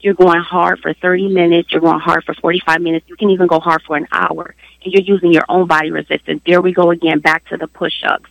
[0.00, 3.46] You're going hard for 30 minutes, you're going hard for 45 minutes, you can even
[3.46, 6.42] go hard for an hour and you're using your own body resistance.
[6.44, 8.29] There we go again back to the push-ups,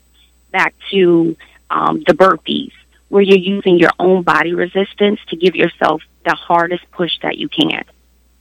[0.52, 1.36] back to
[1.70, 2.72] um, the burpees
[3.10, 7.50] where you're using your own body resistance to give yourself the hardest push that you
[7.50, 7.84] can.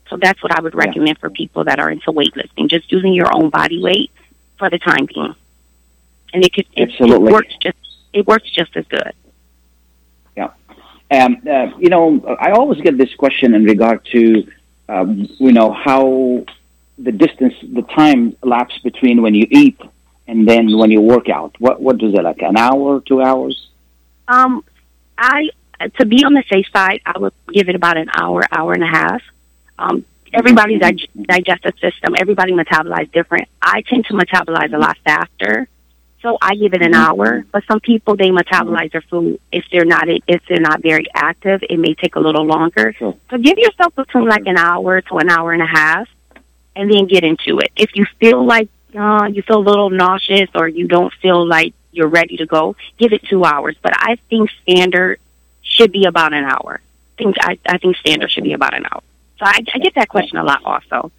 [0.09, 1.21] So that's what I would recommend yeah.
[1.21, 4.11] for people that are into weightlifting, just using your own body weight
[4.59, 5.35] for the time being,
[6.33, 7.77] and it could it, it works just
[8.13, 9.13] it works just as good.
[10.37, 10.51] Yeah,
[11.11, 14.51] um, uh, you know, I always get this question in regard to
[14.89, 16.45] um, you know how
[16.99, 19.79] the distance, the time lapse between when you eat
[20.29, 21.57] and then when you work out.
[21.59, 22.43] What what does it like?
[22.43, 23.69] An hour, two hours?
[24.29, 24.63] Um,
[25.17, 25.49] I
[25.97, 28.85] to be on the safe side, I would give it about an hour, hour and
[28.85, 29.23] a half.
[29.79, 33.49] Um, everybody's dig- digestive system, everybody metabolizes different.
[33.63, 35.69] I tend to metabolize a lot faster,
[36.21, 37.21] so I give it an mm-hmm.
[37.21, 37.45] hour.
[37.51, 41.63] But some people they metabolize their food if they're not if they're not very active,
[41.69, 42.93] it may take a little longer.
[42.99, 43.17] Sure.
[43.31, 46.07] So give yourself between like an hour to an hour and a half,
[46.77, 47.73] and then get into it.
[47.77, 51.75] If you feel like uh, you feel a little nauseous or you don't feel like
[51.93, 53.77] you're ready to go, give it two hours.
[53.83, 55.21] But I think standard
[55.63, 56.81] should be about an hour.
[56.81, 59.03] I think I, I think standard should be about an hour.
[59.39, 61.13] So I, I get that question a lot also.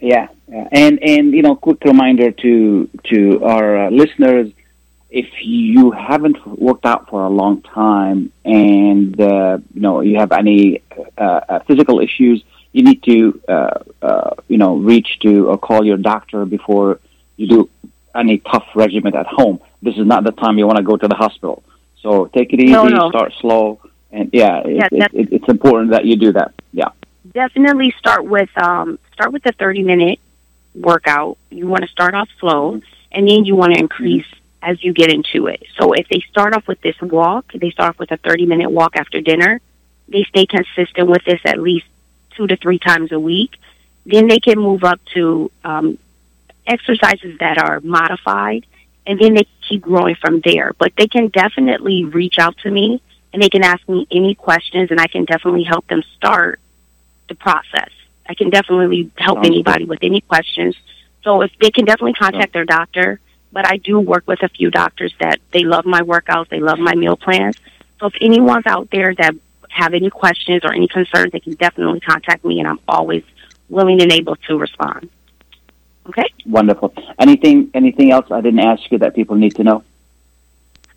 [0.00, 0.68] Yeah, yeah.
[0.70, 4.52] and and you know, quick reminder to to our uh, listeners:
[5.10, 10.30] if you haven't worked out for a long time and uh, you know you have
[10.30, 10.82] any
[11.16, 12.44] uh, uh physical issues,
[12.78, 17.00] you need to uh, uh, you know reach to or call your doctor before
[17.36, 17.70] you do
[18.14, 19.60] any tough regimen at home.
[19.82, 21.62] This is not the time you want to go to the hospital.
[22.02, 23.10] So take it easy, no, no.
[23.10, 23.80] start slow,
[24.12, 26.54] and yeah, yeah it, it, it's important that you do that.
[26.72, 26.90] Yeah
[27.32, 30.18] definitely start with um, start with the 30 minute
[30.74, 31.38] workout.
[31.50, 32.80] You want to start off slow,
[33.12, 34.26] and then you want to increase
[34.62, 35.62] as you get into it.
[35.78, 38.70] So if they start off with this walk, they start off with a 30 minute
[38.70, 39.60] walk after dinner.
[40.08, 41.86] They stay consistent with this at least
[42.38, 43.58] two to three times a week.
[44.06, 45.98] Then they can move up to um,
[46.66, 48.64] exercises that are modified,
[49.06, 50.72] and then they keep growing from there.
[50.78, 54.90] But they can definitely reach out to me and they can ask me any questions,
[54.90, 56.60] and I can definitely help them start
[57.28, 57.90] the process.
[58.26, 60.76] I can definitely help anybody with any questions.
[61.24, 63.20] So if they can definitely contact their doctor,
[63.52, 66.78] but I do work with a few doctors that they love my workouts, they love
[66.78, 67.56] my meal plans.
[68.00, 69.34] So if anyone's out there that
[69.68, 73.24] have any questions or any concerns, they can definitely contact me, and I'm always
[73.68, 75.10] willing and able to respond.
[76.08, 76.26] Okay.
[76.46, 76.94] Wonderful.
[77.18, 79.84] Anything anything else I didn't ask you that people need to know?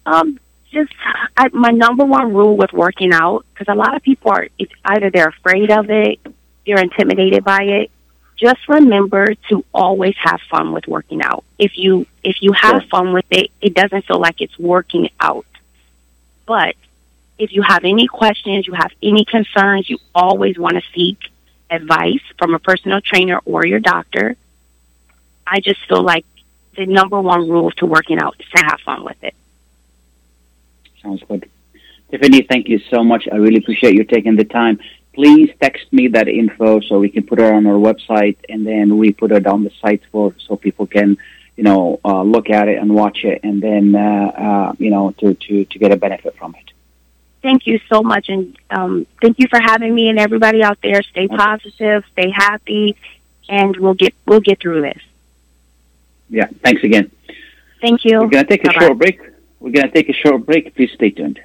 [0.06, 0.40] Um,
[0.72, 0.94] just
[1.36, 4.72] I, my number one rule with working out because a lot of people are it's
[4.86, 6.20] either they're afraid of it,
[6.66, 7.92] they're intimidated by it.
[8.38, 11.44] Just remember to always have fun with working out.
[11.60, 15.46] If you if you have fun with it, it doesn't feel like it's working out.
[16.48, 16.76] But
[17.42, 21.18] if you have any questions, you have any concerns, you always want to seek
[21.72, 24.36] advice from a personal trainer or your doctor.
[25.48, 26.24] I just feel like
[26.78, 29.34] the number one rule to working out is to have fun with it.
[31.02, 31.50] Sounds good.
[32.12, 33.28] Tiffany, thank you so much.
[33.32, 34.80] I really appreciate you taking the time.
[35.14, 39.00] Please text me that info so we can put it on our website, and then
[39.00, 41.18] we put it on the site for so people can,
[41.58, 45.12] you know, uh, look at it and watch it, and then uh, uh, you know
[45.20, 46.72] to to to get a benefit from it.
[47.42, 50.10] Thank you so much, and um, thank you for having me.
[50.10, 52.96] And everybody out there, stay positive, stay happy,
[53.50, 55.02] and we'll get we'll get through this.
[56.30, 57.12] Yeah, thanks again.
[57.82, 58.20] Thank you.
[58.20, 58.86] We're going to take a Bye-bye.
[58.86, 59.20] short break.
[59.60, 60.76] We're going to take a short break.
[60.76, 61.40] Please stay tuned.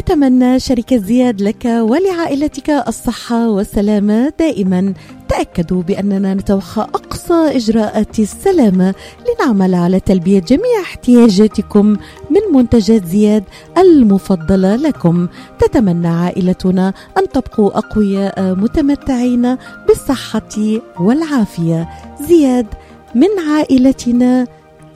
[0.00, 4.94] تتمنى شركة زياد لك ولعائلتك الصحة والسلامة دائما.
[5.28, 8.94] تأكدوا بأننا نتوخى أقصى إجراءات السلامة
[9.28, 11.86] لنعمل على تلبية جميع احتياجاتكم
[12.30, 13.44] من منتجات زياد
[13.78, 15.28] المفضلة لكم.
[15.58, 19.56] تتمنى عائلتنا أن تبقوا أقوياء متمتعين
[19.88, 21.88] بالصحة والعافية.
[22.20, 22.66] زياد
[23.14, 24.46] من عائلتنا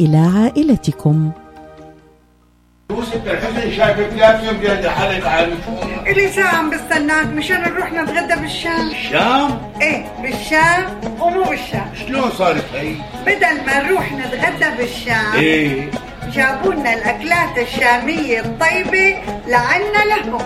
[0.01, 1.31] إلى عائلتكم.
[3.77, 5.59] شايفك لازم بيد حالك عن
[6.07, 8.91] إلي ساعة عم بستناك مشان نروح نتغدى بالشام.
[8.91, 11.93] الشام إيه بالشام ومو بالشام.
[12.07, 12.95] شلون صارت هي؟
[13.27, 15.91] بدل ما نروح نتغدى بالشام إيه.
[16.33, 19.17] جابوا لنا الأكلات الشامية الطيبة
[19.47, 20.43] لعنا لهم.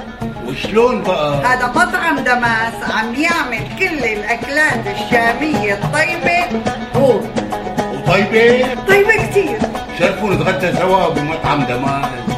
[0.46, 6.62] وشلون بقى؟ هذا مطعم دماس عم يعمل كل الأكلات الشامية الطيبة.
[6.96, 7.20] هو
[7.94, 9.58] وطيبة؟ طيبة كتير.
[9.98, 12.37] شرفوا نتغدى سوا بمطعم دماس.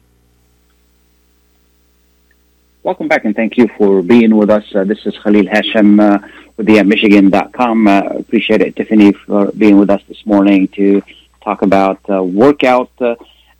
[2.83, 4.63] Welcome back and thank you for being with us.
[4.73, 6.17] Uh, this is Khalil Hashem uh,
[6.57, 7.87] with YAM Michigan.com.
[7.87, 11.03] Uh, appreciate it, Tiffany, for being with us this morning to
[11.43, 12.89] talk about uh, workout.
[12.99, 13.13] Uh,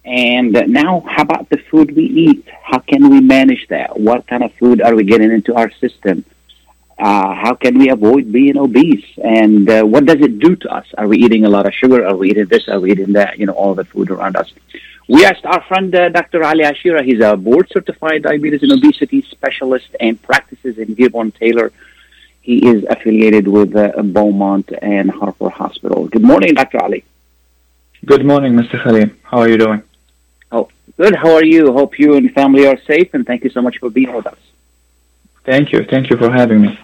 [0.05, 2.47] and now, how about the food we eat?
[2.63, 3.99] How can we manage that?
[3.99, 6.25] What kind of food are we getting into our system?
[6.97, 9.05] Uh, how can we avoid being obese?
[9.23, 10.87] And uh, what does it do to us?
[10.97, 12.07] Are we eating a lot of sugar?
[12.07, 12.67] Are we eating this?
[12.67, 13.37] Are we eating that?
[13.37, 14.51] You know, all the food around us.
[15.07, 16.43] We asked our friend uh, Dr.
[16.43, 17.03] Ali Ashira.
[17.03, 21.71] He's a board certified diabetes and obesity specialist and practices in Gibbon Taylor.
[22.41, 26.07] He is affiliated with uh, Beaumont and Harper Hospital.
[26.07, 26.81] Good morning, Dr.
[26.81, 27.03] Ali.
[28.05, 28.81] Good morning, Mr.
[28.83, 29.09] Khalil.
[29.23, 29.83] How are you doing?
[30.51, 31.15] Oh, good.
[31.15, 31.71] How are you?
[31.71, 34.39] Hope you and family are safe, and thank you so much for being with us.
[35.45, 35.83] Thank you.
[35.83, 36.79] Thank you for having me.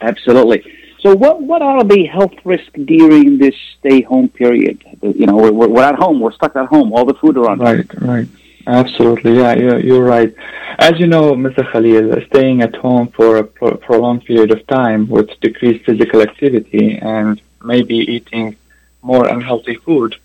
[0.00, 0.64] Absolutely.
[1.00, 4.84] So, what what are the health risks during this stay home period?
[5.02, 6.20] You know, we're, we're at home.
[6.20, 6.92] We're stuck at home.
[6.92, 7.60] All the food around.
[7.60, 8.28] Right, right.
[8.66, 9.36] Absolutely.
[9.38, 10.34] Yeah, you're, you're right.
[10.78, 11.70] As you know, Mr.
[11.70, 16.96] Khalil, staying at home for a pro- prolonged period of time with decreased physical activity
[16.96, 18.56] and maybe eating
[19.02, 20.16] more unhealthy food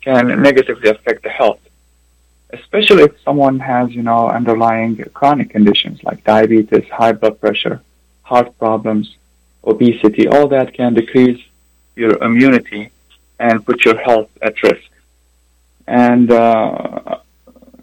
[0.00, 1.60] can negatively affect the health,
[2.50, 7.80] especially if someone has, you know, underlying chronic conditions like diabetes, high blood pressure,
[8.22, 9.16] heart problems,
[9.66, 10.28] obesity.
[10.28, 11.42] All that can decrease
[11.96, 12.90] your immunity
[13.38, 14.90] and put your health at risk.
[15.86, 17.18] And uh,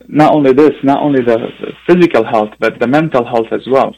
[0.07, 3.95] not only this, not only the physical health, but the mental health as well,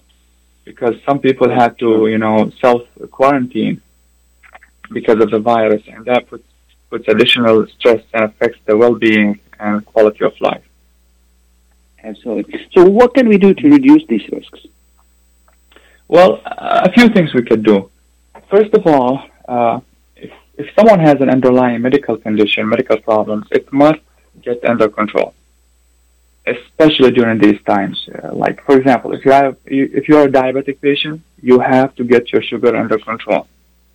[0.65, 3.81] because some people had to, you know, self quarantine
[4.91, 6.43] because of the virus, and that puts
[6.89, 10.63] puts additional stress and affects the well-being and quality of life.
[12.03, 12.67] Absolutely.
[12.73, 14.59] So, what can we do to reduce these risks?
[16.07, 17.89] Well, a few things we could do.
[18.49, 19.79] First of all, uh,
[20.15, 23.99] if, if someone has an underlying medical condition, medical problems, it must
[24.41, 25.33] get under control,
[26.45, 28.07] especially during these times.
[28.07, 31.59] Uh, like, for example, if you have you, if you are a diabetic patient, you
[31.59, 33.47] have to get your sugar under control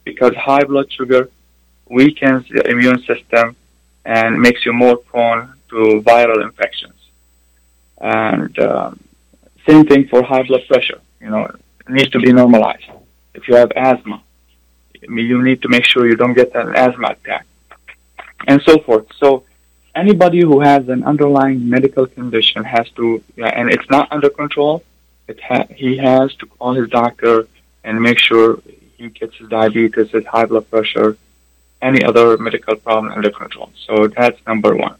[0.04, 1.30] because high blood sugar
[1.88, 3.56] weakens the immune system
[4.04, 6.98] and makes you more prone to viral infections.
[8.00, 9.00] And um,
[9.68, 11.00] same thing for high blood pressure.
[11.20, 11.50] You know,
[11.88, 12.84] needs to be normalized.
[13.34, 14.22] If you have asthma,
[15.00, 17.46] you need to make sure you don't get an asthma attack,
[18.46, 19.06] and so forth.
[19.18, 19.44] So,
[19.94, 24.82] anybody who has an underlying medical condition has to, and it's not under control,
[25.28, 27.46] it ha- he has to call his doctor
[27.84, 28.60] and make sure
[28.96, 31.16] he gets his diabetes, his high blood pressure,
[31.80, 33.70] any other medical problem under control.
[33.86, 34.96] So that's number one.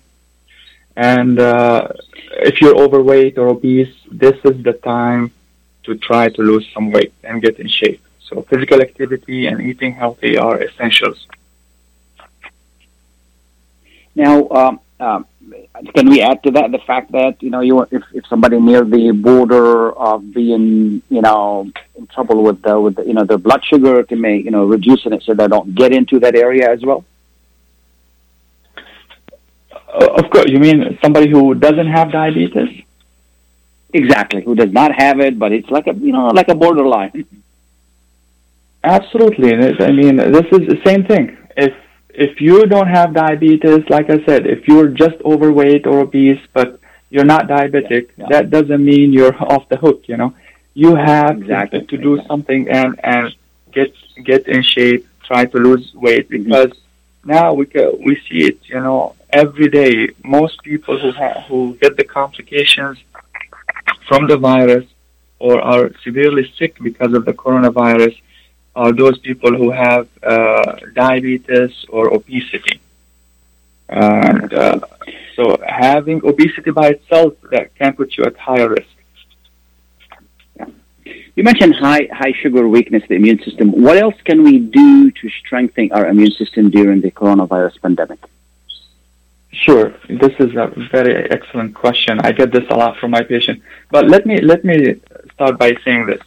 [0.97, 1.89] And uh,
[2.51, 5.33] if you're overweight or obese, this is the time
[5.89, 8.03] to try to lose some weight and get in shape.
[8.27, 11.27] So physical activity and eating healthy are essentials.
[14.15, 15.27] Now, um, um,
[15.95, 18.85] can we add to that the fact that you know you if, if somebody near
[18.85, 23.39] the border of being you know in trouble with the with the, you know their
[23.39, 26.71] blood sugar can may you know reducing it so they don't get into that area
[26.71, 27.05] as well.
[29.95, 32.85] Uh, of course, you mean somebody who doesn't have diabetes?
[33.93, 37.25] Exactly, who does not have it, but it's like a you know like a borderline.
[38.85, 41.37] Absolutely, I mean this is the same thing.
[41.57, 41.75] If
[42.11, 46.81] if you don't have diabetes, like I said, if you're just overweight or obese, but
[47.11, 48.27] you're not diabetic, yeah, yeah.
[48.31, 50.05] that doesn't mean you're off the hook.
[50.07, 50.35] You know,
[50.75, 51.81] you have exactly.
[51.81, 52.29] to, to do exactly.
[52.29, 53.35] something and and
[53.73, 56.45] get get in shape, try to lose weight mm-hmm.
[56.45, 57.31] because mm-hmm.
[57.31, 57.65] now we
[58.07, 58.59] we see it.
[58.65, 62.99] You know, every day, most people who ha- who get the complications
[64.07, 64.87] from the virus
[65.39, 68.17] or are severely sick because of the coronavirus
[68.75, 72.81] are those people who have uh, diabetes or obesity.
[73.89, 74.81] And uh,
[75.35, 78.95] so having obesity by itself that can put you at higher risk.
[81.37, 83.71] You mentioned high high sugar weakness, the immune system.
[83.71, 88.21] What else can we do to strengthen our immune system during the coronavirus pandemic?
[89.65, 92.21] Sure, this is a very excellent question.
[92.21, 93.61] I get this a lot from my patient.
[93.91, 94.77] But let me let me
[95.35, 96.23] start by saying this: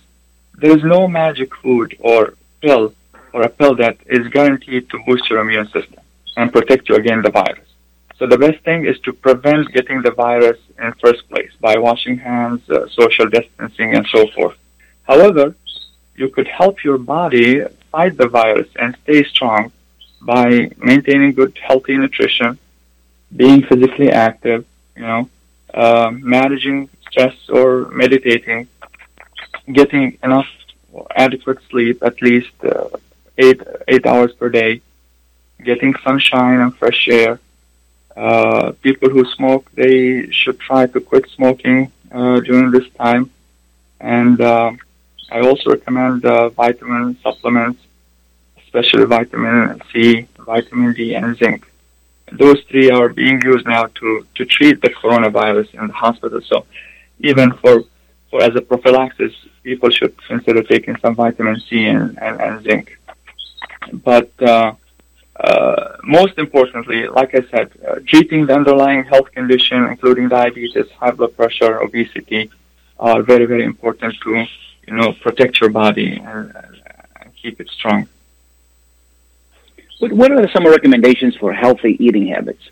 [0.61, 2.93] there is no magic food or pill
[3.34, 5.99] or a pill that is guaranteed to boost your immune system
[6.36, 7.67] and protect you against the virus.
[8.17, 12.17] So the best thing is to prevent getting the virus in first place by washing
[12.17, 14.57] hands, uh, social distancing, and so forth.
[15.03, 15.55] However,
[16.15, 17.63] you could help your body
[17.93, 19.71] fight the virus and stay strong
[20.21, 22.59] by maintaining good, healthy nutrition,
[23.36, 24.65] being physically active,
[24.95, 25.29] you know,
[25.73, 28.67] uh, managing stress or meditating,
[29.71, 30.47] getting enough
[31.15, 32.89] adequate sleep, at least uh,
[33.38, 34.82] eight eight hours per day,
[35.63, 37.39] getting sunshine and fresh air.
[38.15, 43.32] Uh, people who smoke, they should try to quit smoking uh, during this time.
[44.01, 44.71] And uh,
[45.32, 47.82] I also recommend uh, vitamin supplements,
[48.63, 51.70] especially vitamin C, vitamin D, and zinc.
[52.32, 56.41] Those three are being used now to, to treat the coronavirus in the hospital.
[56.41, 56.65] So
[57.19, 57.84] even for
[58.29, 62.97] for as a prophylaxis, people should consider taking some vitamin C and, and, and zinc.
[63.91, 64.73] But uh,
[65.36, 71.11] uh, most importantly, like I said, uh, treating the underlying health condition, including diabetes, high
[71.11, 72.49] blood pressure, obesity,
[72.99, 74.45] are very, very important to,
[74.88, 76.55] you know, protect your body and,
[77.19, 78.07] and keep it strong.
[80.02, 82.64] What are some recommendations for healthy eating habits?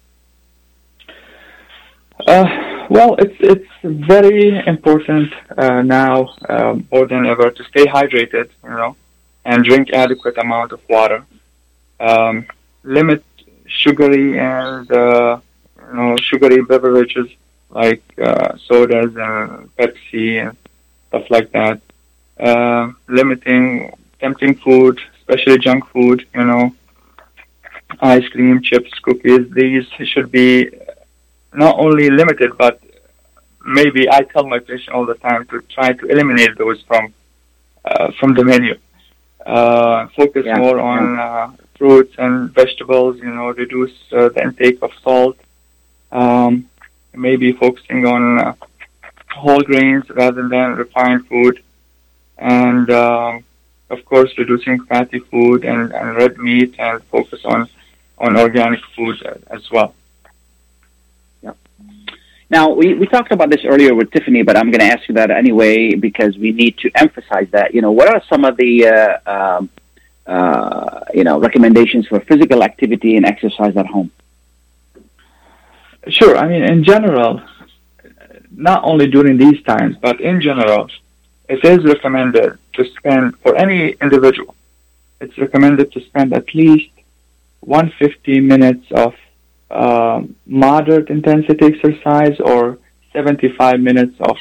[2.25, 8.49] Uh, well, it's it's very important uh, now uh, more than ever to stay hydrated,
[8.63, 8.95] you know,
[9.45, 11.23] and drink adequate amount of water.
[11.99, 12.47] Um,
[12.83, 13.23] limit
[13.67, 15.39] sugary and uh,
[15.87, 17.29] you know sugary beverages
[17.69, 20.57] like uh, sodas and Pepsi and
[21.09, 21.79] stuff like that.
[22.39, 26.73] Uh, limiting tempting food, especially junk food, you know,
[28.01, 29.49] ice cream, chips, cookies.
[29.51, 30.69] These should be
[31.53, 32.81] not only limited, but
[33.65, 37.13] maybe I tell my patient all the time to try to eliminate those from
[37.85, 38.77] uh, from the menu.
[39.45, 40.57] Uh, focus yeah.
[40.57, 43.17] more on uh, fruits and vegetables.
[43.17, 45.37] You know, reduce uh, the intake of salt.
[46.11, 46.69] Um,
[47.13, 48.53] maybe focusing on uh,
[49.31, 51.61] whole grains rather than refined food,
[52.37, 53.43] and um,
[53.89, 57.69] of course reducing fatty food and, and red meat, and focus on
[58.19, 59.17] on organic food
[59.47, 59.93] as well.
[61.41, 61.53] Yeah.
[62.49, 65.15] Now, we, we talked about this earlier with Tiffany, but I'm going to ask you
[65.15, 67.73] that anyway because we need to emphasize that.
[67.73, 69.69] You know, what are some of the, uh, um,
[70.25, 74.11] uh, you know, recommendations for physical activity and exercise at home?
[76.07, 76.37] Sure.
[76.37, 77.41] I mean, in general,
[78.51, 80.89] not only during these times, but in general,
[81.47, 84.55] it is recommended to spend, for any individual,
[85.21, 86.91] it's recommended to spend at least
[87.61, 89.13] 150 minutes of
[89.69, 92.79] um, moderate intensity exercise or
[93.13, 94.37] 75 minutes of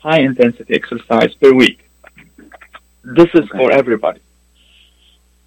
[0.00, 1.88] high intensity exercise per week.
[3.04, 3.58] This is okay.
[3.58, 4.20] for everybody.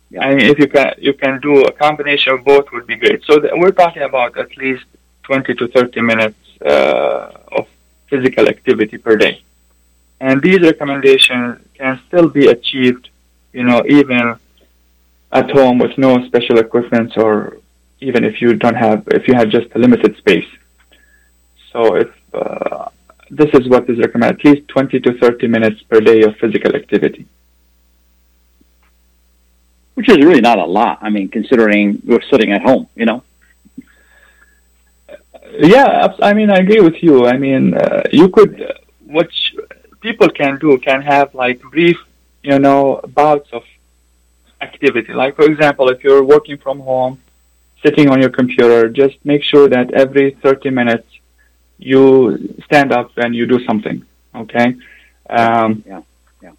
[0.10, 0.26] Yeah.
[0.26, 3.24] I mean, if you can, you can do a combination of both would be great.
[3.24, 4.86] So th- we're talking about at least
[5.24, 7.68] 20 to 30 minutes uh, of
[8.08, 9.42] physical activity per day.
[10.20, 13.10] And these recommendations can still be achieved,
[13.52, 14.40] you know, even
[15.36, 17.58] at home with no special equipment or
[18.00, 20.48] even if you don't have, if you have just a limited space.
[21.72, 22.90] So if uh,
[23.30, 26.76] this is what is recommended, at least 20 to 30 minutes per day of physical
[26.76, 27.26] activity.
[29.96, 31.00] Which is really not a lot.
[31.02, 33.24] I mean, considering we're sitting at home, you know.
[35.58, 37.28] Yeah, I mean, I agree with you.
[37.28, 38.74] I mean, uh, you could, uh,
[39.06, 39.30] what
[40.02, 41.98] people can do can have like brief,
[42.44, 43.64] you know, bouts of
[44.68, 45.12] activity.
[45.24, 47.14] Like, for example, if you're working from home,
[47.86, 51.08] sitting on your computer, just make sure that every 30 minutes
[51.78, 52.00] you
[52.68, 53.98] stand up and you do something.
[54.44, 54.68] Okay.
[55.40, 56.02] Um, Yeah,
[56.44, 56.56] yeah.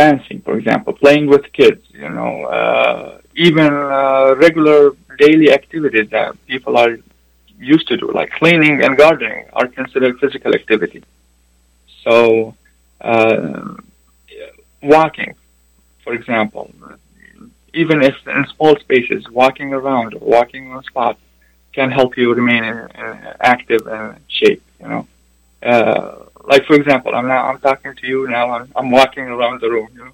[0.00, 4.78] Dancing, for example, playing with kids, you know, uh, even uh, regular
[5.24, 6.92] daily activities that people are
[7.74, 11.02] used to do, like cleaning and gardening, are considered physical activity.
[12.04, 12.54] So,
[13.00, 13.74] uh,
[14.82, 15.34] walking,
[16.02, 16.70] for example,
[17.74, 21.18] even if in small spaces, walking around, walking on spot,
[21.72, 24.62] can help you remain in, in active and shape.
[24.80, 25.06] You know,
[25.62, 28.50] uh, like for example, I'm now I'm talking to you now.
[28.50, 29.88] I'm, I'm walking around the room.
[29.94, 30.12] You know,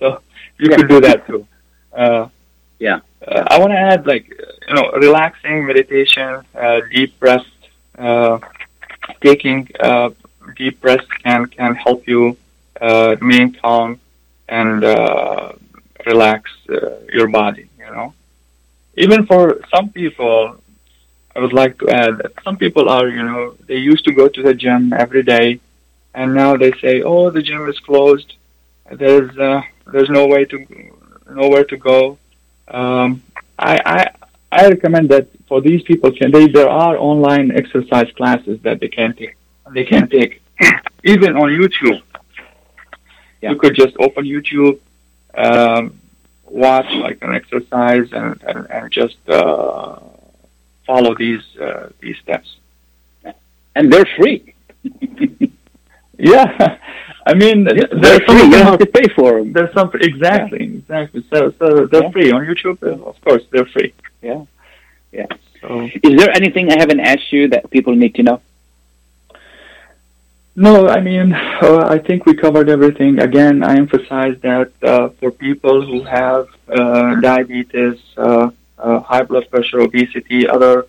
[0.00, 0.20] so
[0.58, 0.76] you Yeah.
[0.76, 1.46] could do that too.
[1.92, 2.28] Uh,
[2.78, 3.00] Yeah.
[3.26, 4.26] uh, I want to add like
[4.68, 7.46] you know relaxing meditation, uh, deep breath,
[7.98, 8.38] uh,
[9.22, 10.10] taking uh,
[10.56, 12.36] deep breaths can can help you
[12.80, 13.98] uh, remain calm
[14.48, 15.52] and uh,
[16.04, 17.68] relax uh, your body.
[17.78, 18.14] You know,
[18.96, 20.56] even for some people,
[21.34, 24.28] I would like to add that some people are you know they used to go
[24.28, 25.60] to the gym every day,
[26.14, 28.34] and now they say, oh, the gym is closed.
[28.90, 30.66] There's uh, there's no way to
[31.30, 32.18] nowhere to go.
[32.68, 33.22] Um,
[33.58, 34.10] I, I
[34.52, 38.88] I recommend that for these people, can they there are online exercise classes that they
[38.88, 39.36] can take.
[39.70, 40.42] They can take
[41.04, 42.02] even on YouTube.
[43.46, 43.52] Yeah.
[43.52, 44.78] You could just open YouTube,
[45.46, 45.82] um,
[46.64, 49.98] watch like an exercise, and and, and just uh,
[50.86, 52.48] follow these uh, these steps.
[53.76, 54.54] And they're free.
[56.18, 56.78] Yeah,
[57.26, 58.42] I mean, They're there's free.
[58.44, 59.52] You don't have to pay for them.
[59.52, 61.22] There's some exactly, exactly.
[61.30, 62.10] So, so they're Yeah.
[62.10, 62.78] free on YouTube.
[62.82, 63.92] uh, Of course, they're free.
[64.22, 64.44] Yeah.
[65.12, 65.26] Yeah.
[65.60, 65.68] So
[66.08, 68.40] Is there anything I haven't asked you that people need to know?
[70.56, 73.18] No, I mean, uh, I think we covered everything.
[73.18, 79.50] Again, I emphasize that uh, for people who have uh, diabetes, uh, uh, high blood
[79.50, 80.86] pressure, obesity, other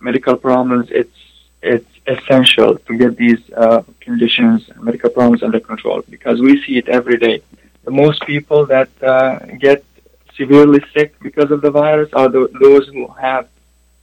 [0.00, 1.16] medical problems, it's
[1.62, 6.88] it's essential to get these uh, conditions, medical problems under control because we see it
[6.88, 7.42] every day.
[7.84, 8.88] The most people that
[9.60, 9.84] get
[10.36, 13.48] severely sick because of the virus are the, those who have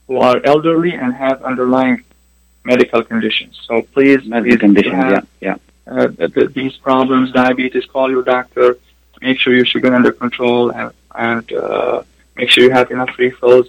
[0.06, 2.04] who are elderly and have underlying
[2.64, 3.60] medical conditions.
[3.66, 5.56] So please, Medical please, conditions, have, yeah,
[5.86, 5.92] yeah.
[5.92, 8.78] uh, th- th- these problems, diabetes, call your doctor.
[9.20, 12.02] Make sure your sugar under control and, and uh,
[12.36, 13.68] make sure you have enough refills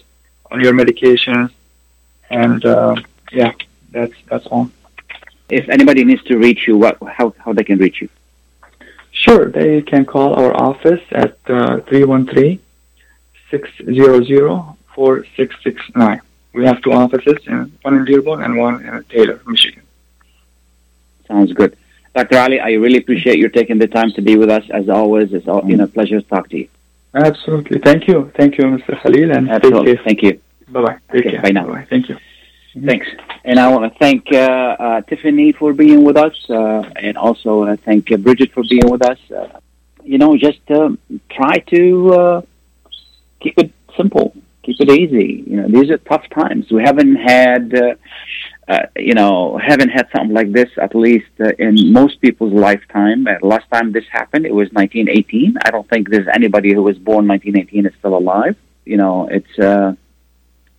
[0.51, 1.51] on your medications.
[2.29, 2.95] And uh,
[3.31, 3.53] yeah,
[3.91, 4.71] that's that's all.
[5.49, 8.09] If anybody needs to reach you, what how how they can reach you?
[9.11, 12.59] Sure, they can call our office at uh, 313
[13.51, 16.21] 600 4669.
[16.55, 17.39] We have two offices,
[17.81, 19.83] one in Dearborn and one in Taylor, Michigan.
[21.27, 21.75] Sounds good.
[22.15, 22.37] Dr.
[22.37, 24.63] Ali, I really appreciate you taking the time to be with us.
[24.69, 26.69] As always, it's all, you know, pleasure to talk to you.
[27.13, 27.79] Absolutely.
[27.79, 28.31] Thank you.
[28.37, 28.93] Thank you, Mr.
[29.01, 29.97] Khalil, and Absolutely.
[30.07, 30.39] Thank you.
[30.69, 30.97] Bye-bye.
[31.11, 31.41] Take Okay, care.
[31.41, 31.65] bye now.
[31.67, 31.87] Bye-bye.
[31.89, 32.17] Thank you.
[32.85, 33.07] Thanks.
[33.43, 37.63] And I want to thank uh, uh, Tiffany for being with us, uh, and also
[37.63, 39.19] uh, thank uh, Bridget for being with us.
[39.31, 39.59] Uh,
[40.03, 40.99] you know, just um
[41.29, 42.41] try to uh,
[43.39, 44.35] keep it simple,
[44.65, 45.43] keep it easy.
[45.51, 46.63] You know, these are tough times.
[46.71, 47.95] We haven't had, uh,
[48.73, 53.27] uh, you know, haven't had something like this at least uh, in most people's lifetime.
[53.27, 55.57] Uh, last time this happened, it was 1918.
[55.65, 58.55] I don't think there's anybody who was born 1918 is still alive.
[58.85, 59.59] You know, it's.
[59.59, 59.93] Uh,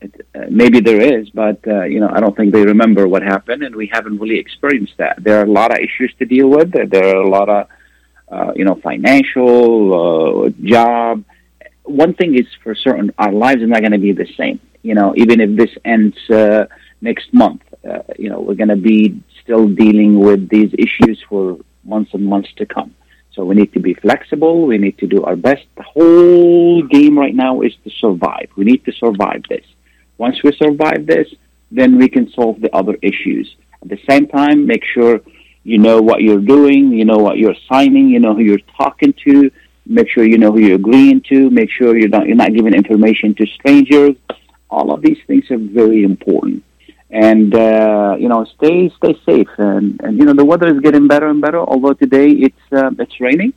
[0.03, 0.09] uh,
[0.51, 3.75] maybe there is, but uh, you know, I don't think they remember what happened, and
[3.75, 5.23] we haven't really experienced that.
[5.23, 6.71] There are a lot of issues to deal with.
[6.73, 7.63] There- There are a lot of,
[8.31, 9.65] uh, you know, financial,
[10.03, 11.25] uh, job.
[11.87, 14.61] One thing is for certain: our lives are not going to be the same.
[14.83, 16.67] You know, even if this ends uh,
[17.01, 21.59] next month, uh, you know, we're going to be still dealing with these issues for
[21.85, 22.95] months and months to come.
[23.33, 24.67] So we need to be flexible.
[24.67, 25.65] We need to do our best.
[25.77, 28.49] The whole game right now is to survive.
[28.57, 29.65] We need to survive this.
[30.19, 31.29] Once we survive this,
[31.71, 33.55] then we can solve the other issues.
[33.83, 35.21] At the same time, make sure
[35.65, 39.13] you know what you're doing, you know what you're signing, you know who you're talking
[39.27, 39.51] to.
[39.87, 41.51] Make sure you know who you're agreeing to.
[41.51, 44.17] Make sure you're not you're not giving information to strangers.
[44.69, 46.65] All of these things are very important.
[47.11, 49.49] And uh, you know, stay stay safe.
[49.59, 51.61] And, and you know, the weather is getting better and better.
[51.61, 53.53] Although today it's uh, it's raining,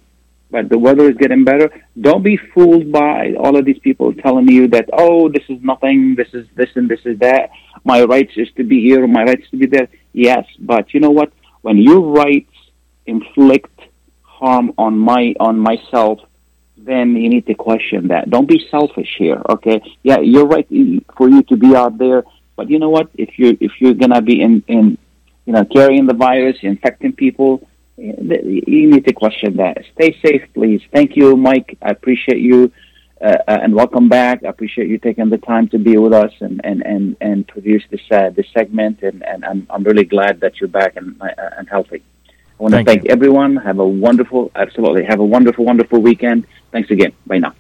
[0.52, 1.72] but the weather is getting better.
[2.00, 6.16] Don't be fooled by all of these people telling you that, oh, this is nothing,
[6.16, 7.50] this is this and this is that.
[7.84, 9.88] My rights is to be here, my rights to be there.
[10.14, 11.32] Yes, but you know what?
[11.62, 12.54] When your rights
[13.06, 13.79] inflict
[14.40, 16.20] harm on my on myself,
[16.78, 18.30] then you need to question that.
[18.30, 19.82] Don't be selfish here, okay?
[20.04, 20.68] Yeah, you're right
[21.18, 22.24] for you to be out there,
[22.56, 23.10] but you know what?
[23.16, 24.98] If you if you're gonna be in in
[25.46, 27.68] you know carrying the virus, infecting people,
[27.98, 29.78] you need to question that.
[29.96, 30.82] Stay safe, please.
[30.94, 31.78] Thank you, Mike.
[31.82, 32.72] I appreciate you.
[33.22, 34.46] Uh, uh, and welcome back.
[34.46, 37.84] I appreciate you taking the time to be with us and and and, and produce
[37.92, 39.04] this uh, this segment.
[39.04, 42.02] And, and I'm I'm really glad that you're back and uh, and healthy.
[42.60, 43.56] I want to Thank thank everyone.
[43.56, 46.46] Have a wonderful, absolutely, have a wonderful, wonderful weekend.
[46.72, 47.14] Thanks again.
[47.26, 47.54] Bye now.